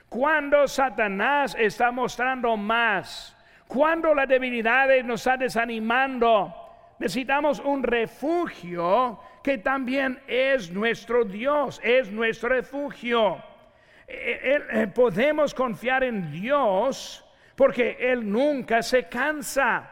cuando 0.08 0.68
Satanás 0.68 1.56
está 1.58 1.90
mostrando 1.90 2.56
más, 2.56 3.36
cuando 3.66 4.14
la 4.14 4.26
debilidad 4.26 4.88
nos 5.02 5.20
está 5.20 5.36
desanimando, 5.36 6.54
necesitamos 7.00 7.58
un 7.58 7.82
refugio 7.82 9.18
que 9.42 9.58
también 9.58 10.20
es 10.28 10.70
nuestro 10.70 11.24
Dios, 11.24 11.80
es 11.82 12.12
nuestro 12.12 12.50
refugio. 12.50 13.42
Eh, 14.06 14.40
eh, 14.42 14.62
eh, 14.70 14.86
podemos 14.86 15.52
confiar 15.52 16.04
en 16.04 16.30
Dios 16.30 17.24
porque 17.56 17.96
Él 17.98 18.30
nunca 18.30 18.82
se 18.82 19.08
cansa. 19.08 19.90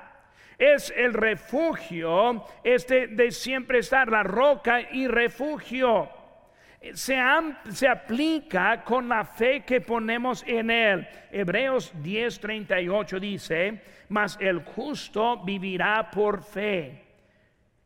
Es 0.57 0.93
el 0.97 1.15
refugio, 1.15 2.45
este 2.63 3.09
de 3.09 3.33
siempre 3.33 3.81
estar, 3.81 4.09
la 4.09 4.23
roca 4.23 4.81
y 4.81 5.09
refugio 5.09 6.22
se, 6.95 7.89
aplica 7.89 8.83
con 8.85 9.09
la 9.09 9.25
fe 9.25 9.63
que 9.65 9.81
ponemos 9.81 10.45
en 10.47 10.71
Él. 10.71 11.09
Hebreos 11.31 11.93
10:38 12.03 13.21
dice, 13.21 13.83
mas 14.09 14.37
el 14.41 14.61
justo 14.65 15.43
vivirá 15.45 16.11
por 16.11 16.43
fe. 16.43 16.99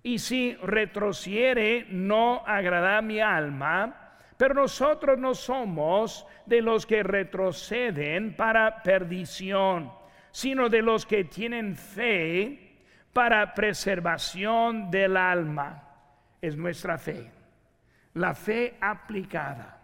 y 0.02 0.20
si 0.20 0.54
retrociere 0.62 1.86
no 1.90 2.44
agrada 2.46 3.02
mi 3.02 3.18
alma, 3.18 4.06
pero 4.36 4.54
nosotros 4.54 5.18
no 5.18 5.34
somos 5.34 6.24
de 6.44 6.62
los 6.62 6.86
que 6.86 7.02
retroceden 7.02 8.36
para 8.36 8.84
perdición, 8.84 9.90
sino 10.30 10.68
de 10.68 10.82
los 10.82 11.06
que 11.06 11.24
tienen 11.24 11.74
fe 11.74 12.76
para 13.12 13.52
preservación 13.54 14.90
del 14.92 15.16
alma. 15.16 15.82
Es 16.40 16.56
nuestra 16.56 16.98
fe, 16.98 17.30
la 18.16 18.34
fe 18.34 18.76
aplicada, 18.80 19.78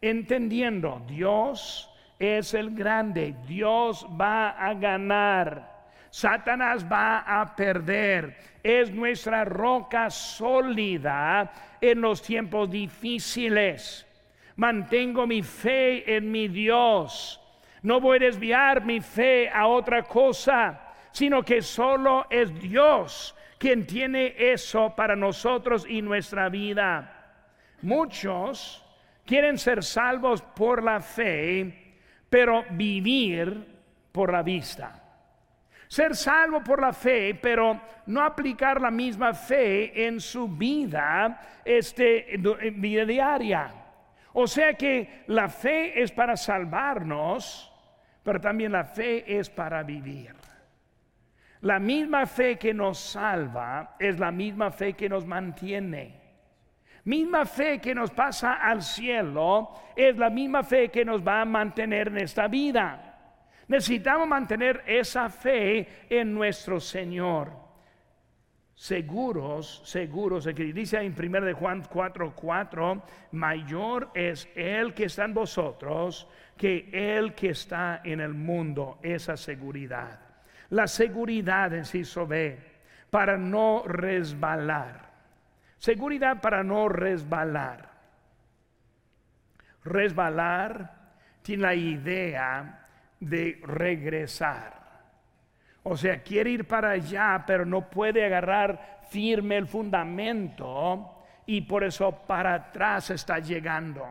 entendiendo 0.00 1.02
Dios 1.06 1.90
es 2.18 2.52
el 2.52 2.70
grande, 2.74 3.34
Dios 3.46 4.06
va 4.20 4.50
a 4.50 4.74
ganar. 4.74 5.80
Satanás 6.10 6.84
va 6.84 7.20
a 7.20 7.56
perder. 7.56 8.36
Es 8.62 8.90
nuestra 8.90 9.44
roca 9.44 10.10
sólida 10.10 11.50
en 11.80 12.02
los 12.02 12.20
tiempos 12.20 12.70
difíciles. 12.70 14.06
Mantengo 14.56 15.26
mi 15.26 15.42
fe 15.42 16.16
en 16.16 16.30
mi 16.30 16.48
Dios. 16.48 17.40
No 17.82 18.00
voy 18.00 18.18
a 18.18 18.26
desviar 18.26 18.84
mi 18.84 19.00
fe 19.00 19.48
a 19.48 19.66
otra 19.66 20.02
cosa, 20.02 20.78
sino 21.12 21.42
que 21.42 21.62
solo 21.62 22.26
es 22.28 22.52
Dios 22.60 23.34
quien 23.56 23.86
tiene 23.86 24.34
eso 24.36 24.94
para 24.94 25.16
nosotros 25.16 25.86
y 25.88 26.02
nuestra 26.02 26.50
vida. 26.50 27.19
Muchos 27.82 28.84
quieren 29.24 29.58
ser 29.58 29.82
salvos 29.82 30.42
por 30.42 30.82
la 30.82 31.00
fe, 31.00 31.94
pero 32.28 32.64
vivir 32.70 33.66
por 34.12 34.32
la 34.32 34.42
vista. 34.42 35.00
Ser 35.88 36.14
salvo 36.14 36.62
por 36.62 36.80
la 36.80 36.92
fe, 36.92 37.34
pero 37.34 37.80
no 38.06 38.22
aplicar 38.22 38.80
la 38.80 38.90
misma 38.90 39.34
fe 39.34 40.06
en 40.06 40.20
su 40.20 40.46
vida, 40.46 41.40
este, 41.64 42.38
vida 42.76 43.04
diaria. 43.04 43.74
O 44.32 44.46
sea 44.46 44.74
que 44.74 45.24
la 45.26 45.48
fe 45.48 46.00
es 46.00 46.12
para 46.12 46.36
salvarnos, 46.36 47.72
pero 48.22 48.40
también 48.40 48.70
la 48.70 48.84
fe 48.84 49.38
es 49.38 49.50
para 49.50 49.82
vivir. 49.82 50.34
La 51.62 51.78
misma 51.78 52.26
fe 52.26 52.56
que 52.56 52.72
nos 52.72 52.98
salva 52.98 53.96
es 53.98 54.18
la 54.18 54.30
misma 54.30 54.70
fe 54.70 54.94
que 54.94 55.08
nos 55.08 55.26
mantiene. 55.26 56.19
Misma 57.10 57.44
fe 57.44 57.80
que 57.80 57.92
nos 57.92 58.12
pasa 58.12 58.54
al 58.54 58.84
cielo 58.84 59.70
es 59.96 60.16
la 60.16 60.30
misma 60.30 60.62
fe 60.62 60.90
que 60.90 61.04
nos 61.04 61.26
va 61.26 61.40
a 61.40 61.44
mantener 61.44 62.06
en 62.06 62.18
esta 62.18 62.46
vida. 62.46 63.18
Necesitamos 63.66 64.28
mantener 64.28 64.84
esa 64.86 65.28
fe 65.28 66.06
en 66.08 66.32
nuestro 66.32 66.78
Señor. 66.78 67.50
Seguros, 68.76 69.82
seguros, 69.84 70.48
dice 70.54 71.00
en 71.00 71.12
1 71.18 71.40
de 71.40 71.52
Juan 71.52 71.82
4, 71.82 72.32
4, 72.32 73.02
mayor 73.32 74.12
es 74.14 74.48
el 74.54 74.94
que 74.94 75.06
está 75.06 75.24
en 75.24 75.34
vosotros 75.34 76.28
que 76.56 76.90
el 76.92 77.34
que 77.34 77.50
está 77.50 78.02
en 78.04 78.20
el 78.20 78.34
mundo, 78.34 79.00
esa 79.02 79.36
seguridad. 79.36 80.20
La 80.68 80.86
seguridad 80.86 81.74
en 81.74 81.84
sí 81.84 82.04
ve 82.28 82.56
para 83.10 83.36
no 83.36 83.82
resbalar. 83.84 85.09
Seguridad 85.80 86.42
para 86.42 86.62
no 86.62 86.90
resbalar. 86.90 87.88
Resbalar 89.82 91.14
tiene 91.40 91.62
la 91.62 91.74
idea 91.74 92.86
de 93.18 93.58
regresar. 93.64 94.74
O 95.82 95.96
sea, 95.96 96.22
quiere 96.22 96.50
ir 96.50 96.66
para 96.66 96.90
allá, 96.90 97.44
pero 97.46 97.64
no 97.64 97.88
puede 97.88 98.26
agarrar 98.26 99.00
firme 99.08 99.56
el 99.56 99.66
fundamento 99.66 101.24
y 101.46 101.62
por 101.62 101.82
eso 101.82 102.12
para 102.26 102.52
atrás 102.52 103.08
está 103.08 103.38
llegando. 103.38 104.06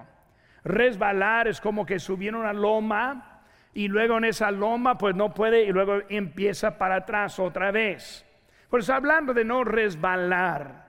Resbalar 0.63 1.47
es 1.47 1.61
como 1.61 1.85
que 1.85 1.99
subir 1.99 2.35
una 2.35 2.51
loma 2.51 3.43
y 3.75 3.87
luego 3.89 4.17
en 4.17 4.25
esa 4.25 4.49
loma 4.49 4.97
pues 4.97 5.15
no 5.15 5.35
puede 5.35 5.65
y 5.65 5.71
luego 5.71 5.99
empieza 6.09 6.79
para 6.79 6.95
atrás 6.95 7.37
otra 7.37 7.69
vez. 7.69 8.25
Por 8.71 8.79
eso 8.79 8.95
hablando 8.95 9.35
de 9.35 9.45
no 9.45 9.63
resbalar, 9.63 10.88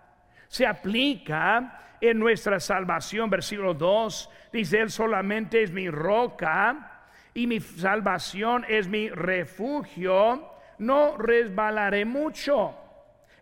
se 0.50 0.66
aplica 0.66 1.78
en 2.00 2.18
nuestra 2.18 2.58
salvación, 2.58 3.30
versículo 3.30 3.72
2, 3.72 4.30
dice 4.52 4.80
él 4.80 4.90
solamente 4.90 5.62
es 5.62 5.70
mi 5.70 5.88
roca 5.88 7.04
y 7.32 7.46
mi 7.46 7.60
salvación 7.60 8.66
es 8.68 8.88
mi 8.88 9.08
refugio, 9.10 10.50
no 10.78 11.16
resbalaré 11.16 12.04
mucho. 12.04 12.74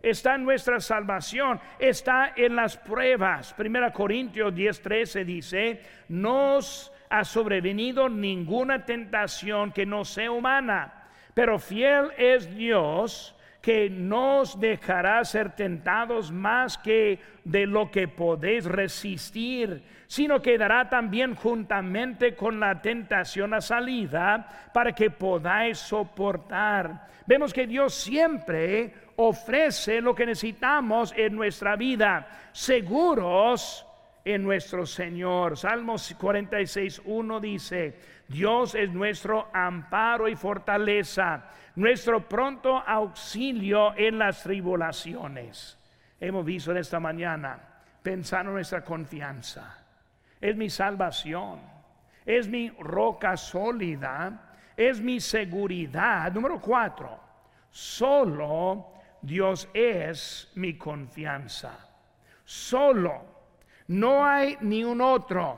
Está 0.03 0.35
en 0.35 0.45
nuestra 0.45 0.79
salvación, 0.79 1.59
está 1.79 2.33
en 2.35 2.55
las 2.55 2.77
pruebas. 2.77 3.55
Primera 3.55 3.91
Corintios 3.91 4.53
10:13 4.53 5.25
dice, 5.25 5.81
nos 6.09 6.93
ha 7.09 7.23
sobrevenido 7.23 8.07
ninguna 8.07 8.85
tentación 8.85 9.71
que 9.71 9.87
no 9.87 10.05
sea 10.05 10.29
humana, 10.29 11.09
pero 11.33 11.57
fiel 11.57 12.11
es 12.19 12.55
Dios 12.55 13.35
que 13.61 13.89
nos 13.89 14.59
dejará 14.59 15.23
ser 15.25 15.55
tentados 15.55 16.31
más 16.31 16.77
que 16.77 17.19
de 17.43 17.65
lo 17.65 17.91
que 17.91 18.07
podéis 18.07 18.65
resistir 18.65 19.83
sino 20.09 20.41
que 20.41 20.57
dará 20.57 20.89
también 20.89 21.35
juntamente 21.35 22.35
con 22.35 22.59
la 22.59 22.81
tentación 22.81 23.53
a 23.53 23.61
salida 23.61 24.71
para 24.73 24.91
que 24.91 25.11
podáis 25.11 25.77
soportar. 25.77 27.07
Vemos 27.27 27.53
que 27.53 27.67
Dios 27.67 27.93
siempre 27.93 28.91
ofrece 29.17 30.01
lo 30.01 30.15
que 30.15 30.25
necesitamos 30.25 31.13
en 31.15 31.35
nuestra 31.35 31.75
vida, 31.75 32.27
seguros 32.51 33.85
en 34.31 34.43
nuestro 34.43 34.85
Señor. 34.85 35.57
Salmos 35.57 36.15
46, 36.19 37.01
1 37.05 37.39
dice, 37.39 37.99
Dios 38.27 38.75
es 38.75 38.91
nuestro 38.91 39.49
amparo 39.53 40.27
y 40.27 40.35
fortaleza, 40.35 41.49
nuestro 41.75 42.27
pronto 42.27 42.77
auxilio 42.77 43.95
en 43.97 44.17
las 44.19 44.43
tribulaciones. 44.43 45.77
Hemos 46.19 46.45
visto 46.45 46.71
en 46.71 46.77
esta 46.77 46.99
mañana, 46.99 47.59
pensando 48.01 48.51
en 48.51 48.55
nuestra 48.55 48.83
confianza 48.83 49.79
es 50.41 50.55
mi 50.55 50.69
salvación, 50.69 51.59
es 52.25 52.47
mi 52.47 52.69
roca 52.79 53.35
sólida, 53.35 54.55
es 54.75 55.01
mi 55.01 55.19
seguridad. 55.19 56.31
Número 56.31 56.61
cuatro, 56.61 57.19
solo 57.69 58.93
Dios 59.21 59.67
es 59.73 60.51
mi 60.55 60.77
confianza. 60.77 61.87
Solo, 62.45 63.38
no 63.89 64.25
hay 64.25 64.57
ni 64.61 64.83
un 64.83 65.01
otro, 65.01 65.57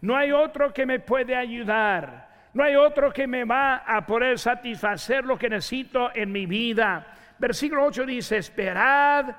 no 0.00 0.14
hay 0.14 0.30
otro 0.30 0.72
que 0.72 0.86
me 0.86 1.00
puede 1.00 1.34
ayudar. 1.34 2.28
No 2.54 2.64
hay 2.64 2.74
otro 2.74 3.12
que 3.12 3.26
me 3.26 3.44
va 3.44 3.84
a 3.86 4.04
poder 4.04 4.38
satisfacer 4.38 5.24
lo 5.24 5.38
que 5.38 5.50
necesito 5.50 6.10
en 6.14 6.32
mi 6.32 6.46
vida. 6.46 7.06
Versículo 7.38 7.84
8 7.84 8.06
dice, 8.06 8.38
esperad 8.38 9.36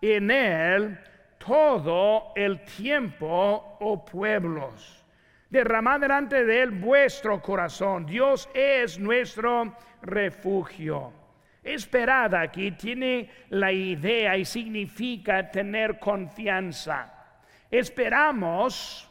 en 0.00 0.30
Él 0.30 0.98
todo 1.38 2.32
el 2.36 2.62
tiempo, 2.64 3.76
oh 3.80 4.04
pueblos. 4.04 5.04
Derramad 5.50 6.00
delante 6.00 6.44
de 6.44 6.62
Él 6.62 6.70
vuestro 6.70 7.42
corazón. 7.42 8.06
Dios 8.06 8.48
es 8.54 8.98
nuestro 8.98 9.76
refugio. 10.00 11.12
Esperada 11.62 12.40
aquí 12.40 12.70
tiene 12.70 13.28
la 13.50 13.70
idea 13.70 14.36
y 14.36 14.44
significa 14.44 15.50
tener 15.50 15.98
confianza. 15.98 17.21
Esperamos 17.72 19.08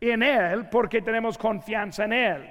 en 0.00 0.24
Él 0.24 0.68
porque 0.68 1.00
tenemos 1.00 1.38
confianza 1.38 2.04
en 2.04 2.12
Él. 2.12 2.50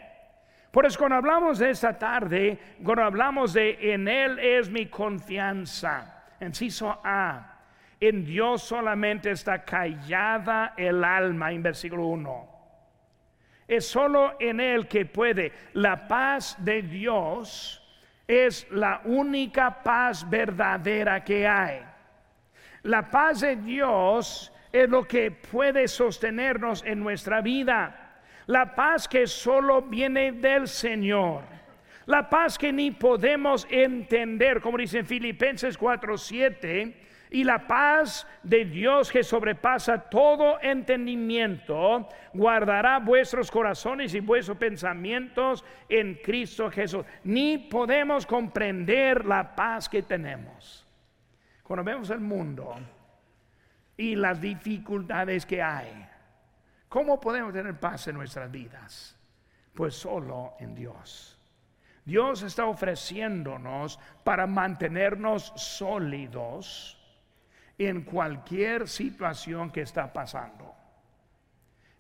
Por 0.72 0.86
eso 0.86 0.98
cuando 0.98 1.18
hablamos 1.18 1.60
de 1.60 1.72
esta 1.72 2.00
tarde, 2.00 2.58
cuando 2.82 3.04
hablamos 3.04 3.52
de 3.52 3.94
en 3.94 4.08
Él 4.08 4.40
es 4.40 4.70
mi 4.70 4.86
confianza, 4.86 6.24
enciso 6.40 7.02
A, 7.04 7.60
en 8.00 8.24
Dios 8.24 8.64
solamente 8.64 9.32
está 9.32 9.66
callada 9.66 10.74
el 10.78 11.04
alma, 11.04 11.52
en 11.52 11.62
versículo 11.62 12.06
1. 12.06 12.50
Es 13.68 13.86
solo 13.86 14.38
en 14.40 14.62
Él 14.62 14.88
que 14.88 15.06
puede. 15.06 15.52
La 15.74 16.08
paz 16.08 16.56
de 16.64 16.82
Dios 16.82 17.78
es 18.26 18.66
la 18.72 19.02
única 19.04 19.84
paz 19.84 20.28
verdadera 20.30 21.22
que 21.22 21.46
hay. 21.46 21.82
La 22.84 23.10
paz 23.10 23.42
de 23.42 23.58
Dios 23.58 24.52
es 24.72 24.90
lo 24.90 25.04
que 25.08 25.32
puede 25.32 25.88
sostenernos 25.88 26.84
en 26.86 27.00
nuestra 27.00 27.42
vida. 27.42 28.22
La 28.48 28.76
paz 28.76 29.08
que 29.08 29.28
solo 29.28 29.82
viene 29.82 30.32
del 30.32 30.68
Señor. 30.68 31.44
La 32.06 32.30
paz 32.30 32.58
que 32.58 32.74
ni 32.74 32.92
podemos 32.92 33.68
entender, 33.70 34.60
como 34.60 34.78
dice 34.78 35.00
en 35.00 35.06
Filipenses 35.06 35.78
4:7 35.78 36.96
y 37.30 37.44
la 37.44 37.66
paz 37.66 38.28
de 38.44 38.66
Dios 38.66 39.12
que 39.12 39.24
sobrepasa 39.24 40.10
todo 40.10 40.60
entendimiento, 40.62 42.10
guardará 42.34 43.00
vuestros 43.00 43.50
corazones 43.50 44.14
y 44.14 44.20
vuestros 44.20 44.58
pensamientos 44.58 45.64
en 45.88 46.16
Cristo 46.16 46.70
Jesús. 46.70 47.06
Ni 47.24 47.58
podemos 47.58 48.26
comprender 48.26 49.26
la 49.26 49.56
paz 49.56 49.88
que 49.88 50.02
tenemos. 50.02 50.86
Cuando 51.64 51.86
vemos 51.86 52.10
el 52.10 52.20
mundo, 52.20 52.76
y 54.02 54.16
las 54.16 54.42
dificultades 54.42 55.46
que 55.46 55.62
hay. 55.62 56.08
¿Cómo 56.90 57.20
podemos 57.20 57.54
tener 57.54 57.80
paz 57.80 58.08
en 58.08 58.16
nuestras 58.16 58.52
vidas? 58.52 59.16
Pues 59.76 59.94
solo 59.94 60.56
en 60.60 60.74
Dios. 60.74 61.40
Dios 62.04 62.42
está 62.42 62.66
ofreciéndonos 62.66 64.00
para 64.24 64.48
mantenernos 64.48 65.54
sólidos 65.56 66.98
en 67.78 68.02
cualquier 68.02 68.88
situación 68.88 69.70
que 69.70 69.82
está 69.82 70.12
pasando. 70.12 70.74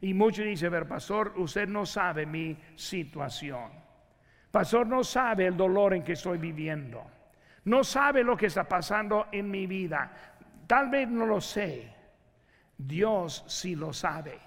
Y 0.02 0.16
muchos 0.16 0.44
dicen, 0.44 0.72
ver, 0.72 0.88
pastor, 0.88 1.34
usted 1.38 1.68
no 1.68 1.86
sabe 1.86 2.26
mi 2.26 2.58
situación. 2.76 3.74
Pastor 4.50 4.88
no 4.88 5.04
sabe 5.04 5.46
el 5.46 5.56
dolor 5.56 5.94
en 5.94 6.04
que 6.04 6.14
estoy 6.14 6.40
viviendo. 6.40 7.06
No 7.66 7.84
sabe 7.84 8.24
lo 8.24 8.36
que 8.36 8.48
está 8.48 8.64
pasando 8.64 9.28
en 9.32 9.52
mi 9.52 9.68
vida. 9.68 10.32
Tal 10.68 10.90
vez 10.90 11.08
no 11.10 11.26
lo 11.26 11.42
sé. 11.42 11.94
Dios 12.78 13.44
sí 13.48 13.76
lo 13.76 13.94
sabe. 13.94 14.40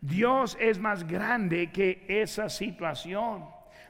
Dios 0.00 0.56
es 0.60 0.78
más 0.78 1.06
grande 1.06 1.70
que 1.72 2.04
esa 2.08 2.48
situación. 2.48 3.46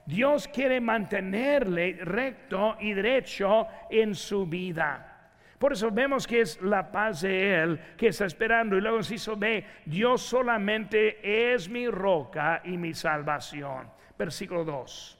Dios 0.07 0.49
quiere 0.49 0.81
mantenerle 0.81 1.99
recto 2.03 2.77
y 2.81 2.95
derecho 2.95 3.67
en 3.91 4.15
su 4.15 4.47
vida. 4.47 5.33
Por 5.59 5.73
eso 5.73 5.91
vemos 5.91 6.27
que 6.27 6.41
es 6.41 6.63
la 6.63 6.91
paz 6.91 7.23
de 7.23 7.63
Él 7.63 7.81
que 7.97 8.09
está 8.09 8.25
esperando. 8.25 8.77
Y 8.77 8.81
luego 8.81 9.03
se 9.03 9.35
ve, 9.35 9.67
Dios 9.85 10.23
solamente 10.23 11.53
es 11.53 11.69
mi 11.69 11.89
roca 11.89 12.63
y 12.65 12.79
mi 12.79 12.95
salvación. 12.95 13.91
Versículo 14.17 14.65
2. 14.65 15.19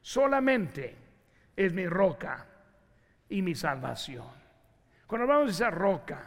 Solamente 0.00 0.96
es 1.56 1.72
mi 1.72 1.86
roca 1.86 2.46
y 3.28 3.42
mi 3.42 3.54
salvación. 3.54 4.39
Cuando 5.10 5.24
hablamos 5.24 5.46
de 5.46 5.64
esa 5.64 5.70
roca, 5.70 6.20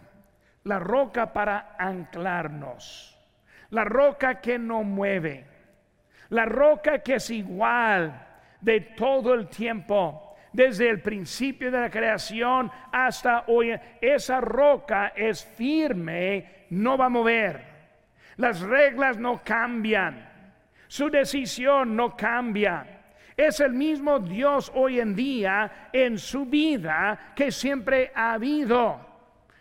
la 0.65 0.77
roca 0.77 1.31
para 1.31 1.77
anclarnos, 1.79 3.17
la 3.69 3.85
roca 3.85 4.41
que 4.41 4.59
no 4.59 4.83
mueve, 4.83 5.45
la 6.27 6.43
roca 6.43 6.99
que 6.99 7.15
es 7.15 7.29
igual 7.29 8.27
de 8.59 8.81
todo 8.81 9.35
el 9.35 9.47
tiempo, 9.47 10.35
desde 10.51 10.89
el 10.89 11.01
principio 11.01 11.71
de 11.71 11.79
la 11.79 11.89
creación 11.89 12.69
hasta 12.91 13.45
hoy. 13.47 13.73
Esa 14.01 14.41
roca 14.41 15.13
es 15.15 15.45
firme, 15.45 16.65
no 16.71 16.97
va 16.97 17.05
a 17.05 17.09
mover. 17.09 17.63
Las 18.35 18.59
reglas 18.59 19.17
no 19.17 19.41
cambian. 19.45 20.29
Su 20.87 21.09
decisión 21.09 21.95
no 21.95 22.17
cambia. 22.17 23.02
Es 23.35 23.59
el 23.59 23.73
mismo 23.73 24.19
Dios 24.19 24.71
hoy 24.75 24.99
en 24.99 25.15
día 25.15 25.89
en 25.91 26.17
su 26.17 26.45
vida 26.45 27.33
que 27.35 27.51
siempre 27.51 28.11
ha 28.13 28.33
habido. 28.33 28.99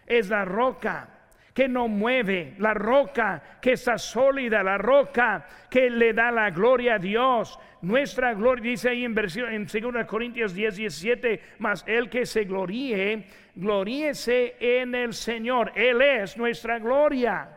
Es 0.06 0.28
la 0.28 0.44
roca 0.44 1.08
que 1.54 1.68
no 1.68 1.88
mueve, 1.88 2.54
la 2.58 2.74
roca 2.74 3.58
que 3.60 3.72
está 3.72 3.98
sólida, 3.98 4.62
la 4.62 4.78
roca 4.78 5.46
que 5.68 5.90
le 5.90 6.12
da 6.12 6.30
la 6.30 6.50
gloria 6.50 6.94
a 6.94 6.98
Dios. 6.98 7.58
Nuestra 7.82 8.32
gloria, 8.34 8.70
dice 8.70 8.90
ahí 8.90 9.04
en, 9.04 9.14
versión, 9.14 9.52
en 9.52 9.66
2 9.66 10.06
Corintios 10.06 10.54
10, 10.54 10.76
17, 10.76 11.40
más 11.58 11.84
el 11.86 12.08
que 12.08 12.24
se 12.24 12.44
gloríe, 12.44 13.26
gloríese 13.54 14.56
en 14.60 14.94
el 14.94 15.12
Señor. 15.12 15.72
Él 15.74 16.00
es 16.00 16.36
nuestra 16.36 16.78
gloria, 16.78 17.48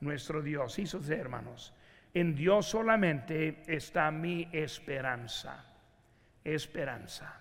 nuestro 0.00 0.42
Dios. 0.42 0.78
Y 0.78 0.86
sus 0.86 1.08
hermanos, 1.08 1.74
en 2.14 2.34
Dios 2.34 2.66
solamente 2.66 3.62
está 3.66 4.10
mi 4.10 4.48
esperanza. 4.52 5.64
Esperanza. 6.44 7.40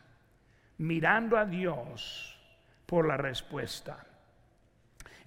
Mirando 0.80 1.38
a 1.38 1.46
Dios 1.46 2.38
por 2.86 3.08
la 3.08 3.18
respuesta 3.18 4.08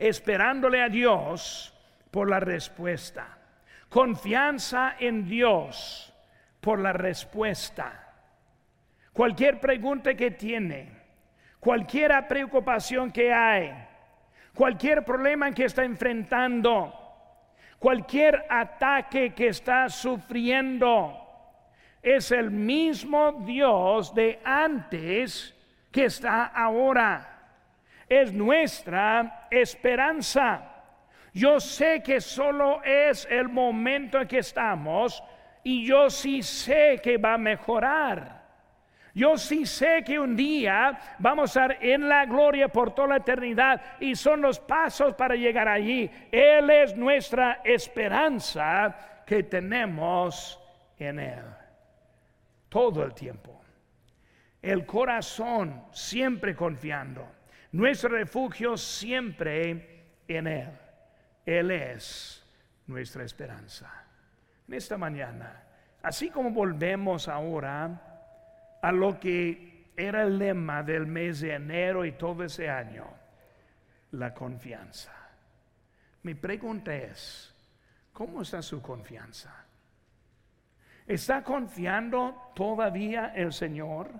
esperándole 0.00 0.82
a 0.82 0.88
Dios 0.88 1.72
por 2.10 2.28
la 2.28 2.40
respuesta. 2.40 3.38
Confianza 3.88 4.96
en 4.98 5.28
Dios 5.28 6.12
por 6.60 6.80
la 6.80 6.92
respuesta. 6.92 8.14
Cualquier 9.12 9.60
pregunta 9.60 10.14
que 10.14 10.30
tiene, 10.30 10.90
cualquier 11.60 12.26
preocupación 12.26 13.12
que 13.12 13.32
hay, 13.32 13.72
cualquier 14.54 15.04
problema 15.04 15.52
que 15.52 15.66
está 15.66 15.84
enfrentando, 15.84 16.94
cualquier 17.80 18.46
ataque 18.48 19.34
que 19.34 19.48
está 19.48 19.88
sufriendo, 19.88 21.16
es 22.00 22.30
el 22.30 22.52
mismo 22.52 23.32
Dios 23.44 24.14
de 24.14 24.38
antes 24.44 25.52
que 25.90 26.04
está 26.04 26.44
ahora 26.44 27.30
es 28.10 28.32
nuestra 28.32 29.46
esperanza. 29.50 30.66
Yo 31.32 31.60
sé 31.60 32.02
que 32.02 32.20
solo 32.20 32.82
es 32.82 33.26
el 33.30 33.48
momento 33.48 34.20
en 34.20 34.26
que 34.26 34.38
estamos 34.38 35.22
y 35.62 35.86
yo 35.86 36.10
sí 36.10 36.42
sé 36.42 37.00
que 37.02 37.16
va 37.16 37.34
a 37.34 37.38
mejorar. 37.38 38.39
Yo 39.14 39.36
sí 39.36 39.66
sé 39.66 40.02
que 40.04 40.18
un 40.18 40.36
día 40.36 41.16
vamos 41.18 41.56
a 41.56 41.64
estar 41.64 41.84
en 41.84 42.08
la 42.08 42.26
gloria 42.26 42.68
por 42.68 42.94
toda 42.94 43.08
la 43.08 43.16
eternidad 43.16 43.80
y 43.98 44.14
son 44.14 44.40
los 44.40 44.60
pasos 44.60 45.14
para 45.14 45.34
llegar 45.34 45.68
allí. 45.68 46.10
Él 46.30 46.70
es 46.70 46.96
nuestra 46.96 47.60
esperanza 47.64 49.22
que 49.26 49.42
tenemos 49.42 50.60
en 50.98 51.18
Él. 51.18 51.44
Todo 52.68 53.02
el 53.02 53.14
tiempo. 53.14 53.60
El 54.62 54.86
corazón 54.86 55.84
siempre 55.90 56.54
confiando 56.54 57.26
nuestro 57.72 58.10
refugio 58.10 58.76
siempre 58.76 60.04
en 60.28 60.46
Él. 60.46 60.70
Él 61.46 61.70
es 61.70 62.46
nuestra 62.86 63.24
esperanza. 63.24 63.90
En 64.68 64.74
esta 64.74 64.96
mañana, 64.96 65.64
así 66.02 66.30
como 66.30 66.50
volvemos 66.50 67.26
ahora 67.28 68.09
a 68.82 68.92
lo 68.92 69.18
que 69.18 69.92
era 69.96 70.22
el 70.22 70.38
lema 70.38 70.82
del 70.82 71.06
mes 71.06 71.40
de 71.40 71.54
enero 71.54 72.04
y 72.04 72.12
todo 72.12 72.44
ese 72.44 72.70
año, 72.70 73.06
la 74.12 74.32
confianza. 74.32 75.12
Mi 76.22 76.34
pregunta 76.34 76.94
es, 76.94 77.54
¿cómo 78.12 78.42
está 78.42 78.62
su 78.62 78.80
confianza? 78.80 79.64
¿Está 81.06 81.42
confiando 81.42 82.52
todavía 82.54 83.32
el 83.34 83.52
Señor? 83.52 84.10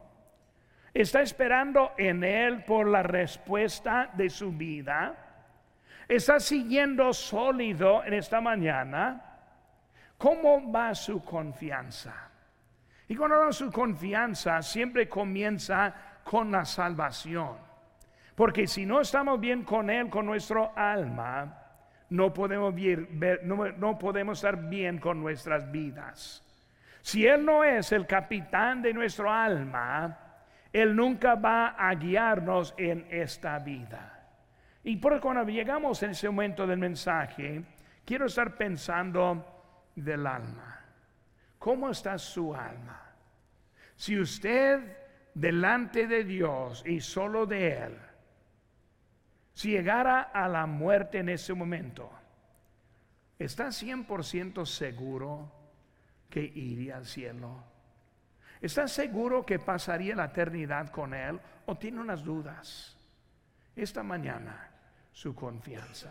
Está 0.93 1.23
esperando 1.23 1.93
en 1.97 2.25
Él 2.25 2.65
por 2.65 2.89
la 2.89 3.03
respuesta 3.03 4.11
de 4.15 4.29
su 4.29 4.53
vida. 4.53 5.15
Está 6.09 6.41
siguiendo 6.41 7.13
sólido 7.13 8.03
en 8.05 8.15
esta 8.15 8.41
mañana. 8.41 9.23
¿Cómo 10.19 10.71
va 10.73 10.95
su 10.95 11.25
confianza? 11.25 12.30
Y 13.11 13.17
cuando 13.17 13.53
su 13.53 13.73
confianza, 13.73 14.63
siempre 14.63 15.09
comienza 15.09 15.93
con 16.23 16.53
la 16.53 16.65
salvación. 16.65 17.57
Porque 18.37 18.69
si 18.69 18.87
no 18.87 19.01
estamos 19.01 19.41
bien 19.41 19.65
con 19.65 19.91
Él, 19.91 20.09
con 20.09 20.27
nuestro 20.27 20.71
alma, 20.77 21.61
no 22.11 22.33
podemos, 22.33 22.73
ver, 22.73 23.41
no, 23.43 23.67
no 23.73 23.99
podemos 23.99 24.39
estar 24.39 24.69
bien 24.69 24.99
con 24.99 25.21
nuestras 25.21 25.69
vidas. 25.73 26.47
Si 27.03 27.27
Él 27.27 27.45
no 27.45 27.65
es 27.65 27.91
el 27.91 28.07
capitán 28.07 28.81
de 28.81 28.95
nuestro 28.95 29.29
alma, 29.29 30.17
él 30.73 30.95
nunca 30.95 31.35
va 31.35 31.71
a 31.71 31.93
guiarnos 31.97 32.77
en 32.79 33.09
esta 33.11 33.59
vida. 33.59 34.23
Y 34.85 34.99
por 34.99 35.19
cuando 35.21 35.43
llegamos 35.49 36.01
en 36.05 36.11
ese 36.11 36.29
momento 36.29 36.65
del 36.65 36.79
mensaje, 36.79 37.65
quiero 38.05 38.27
estar 38.27 38.55
pensando 38.55 39.45
del 39.97 40.25
alma. 40.29 40.80
¿Cómo 41.61 41.91
está 41.91 42.17
su 42.17 42.55
alma? 42.55 42.99
Si 43.95 44.19
usted 44.19 44.97
delante 45.35 46.07
de 46.07 46.25
Dios 46.25 46.83
y 46.87 47.03
solo 47.03 47.45
de 47.45 47.85
Él, 47.85 47.99
si 49.53 49.73
llegara 49.73 50.23
a 50.23 50.49
la 50.49 50.65
muerte 50.65 51.19
en 51.19 51.29
ese 51.29 51.53
momento, 51.53 52.11
¿está 53.39 53.67
100% 53.67 54.65
seguro 54.65 55.53
que 56.31 56.41
iría 56.41 56.97
al 56.97 57.05
cielo? 57.05 57.63
¿Está 58.63 58.89
seguro 58.89 59.45
que 59.45 59.59
pasaría 59.59 60.17
la 60.17 60.25
eternidad 60.25 60.89
con 60.89 61.13
Él 61.13 61.39
o 61.67 61.77
tiene 61.77 62.01
unas 62.01 62.25
dudas? 62.25 62.97
Esta 63.77 64.03
mañana, 64.03 64.71
su 65.13 65.35
confianza. 65.35 66.09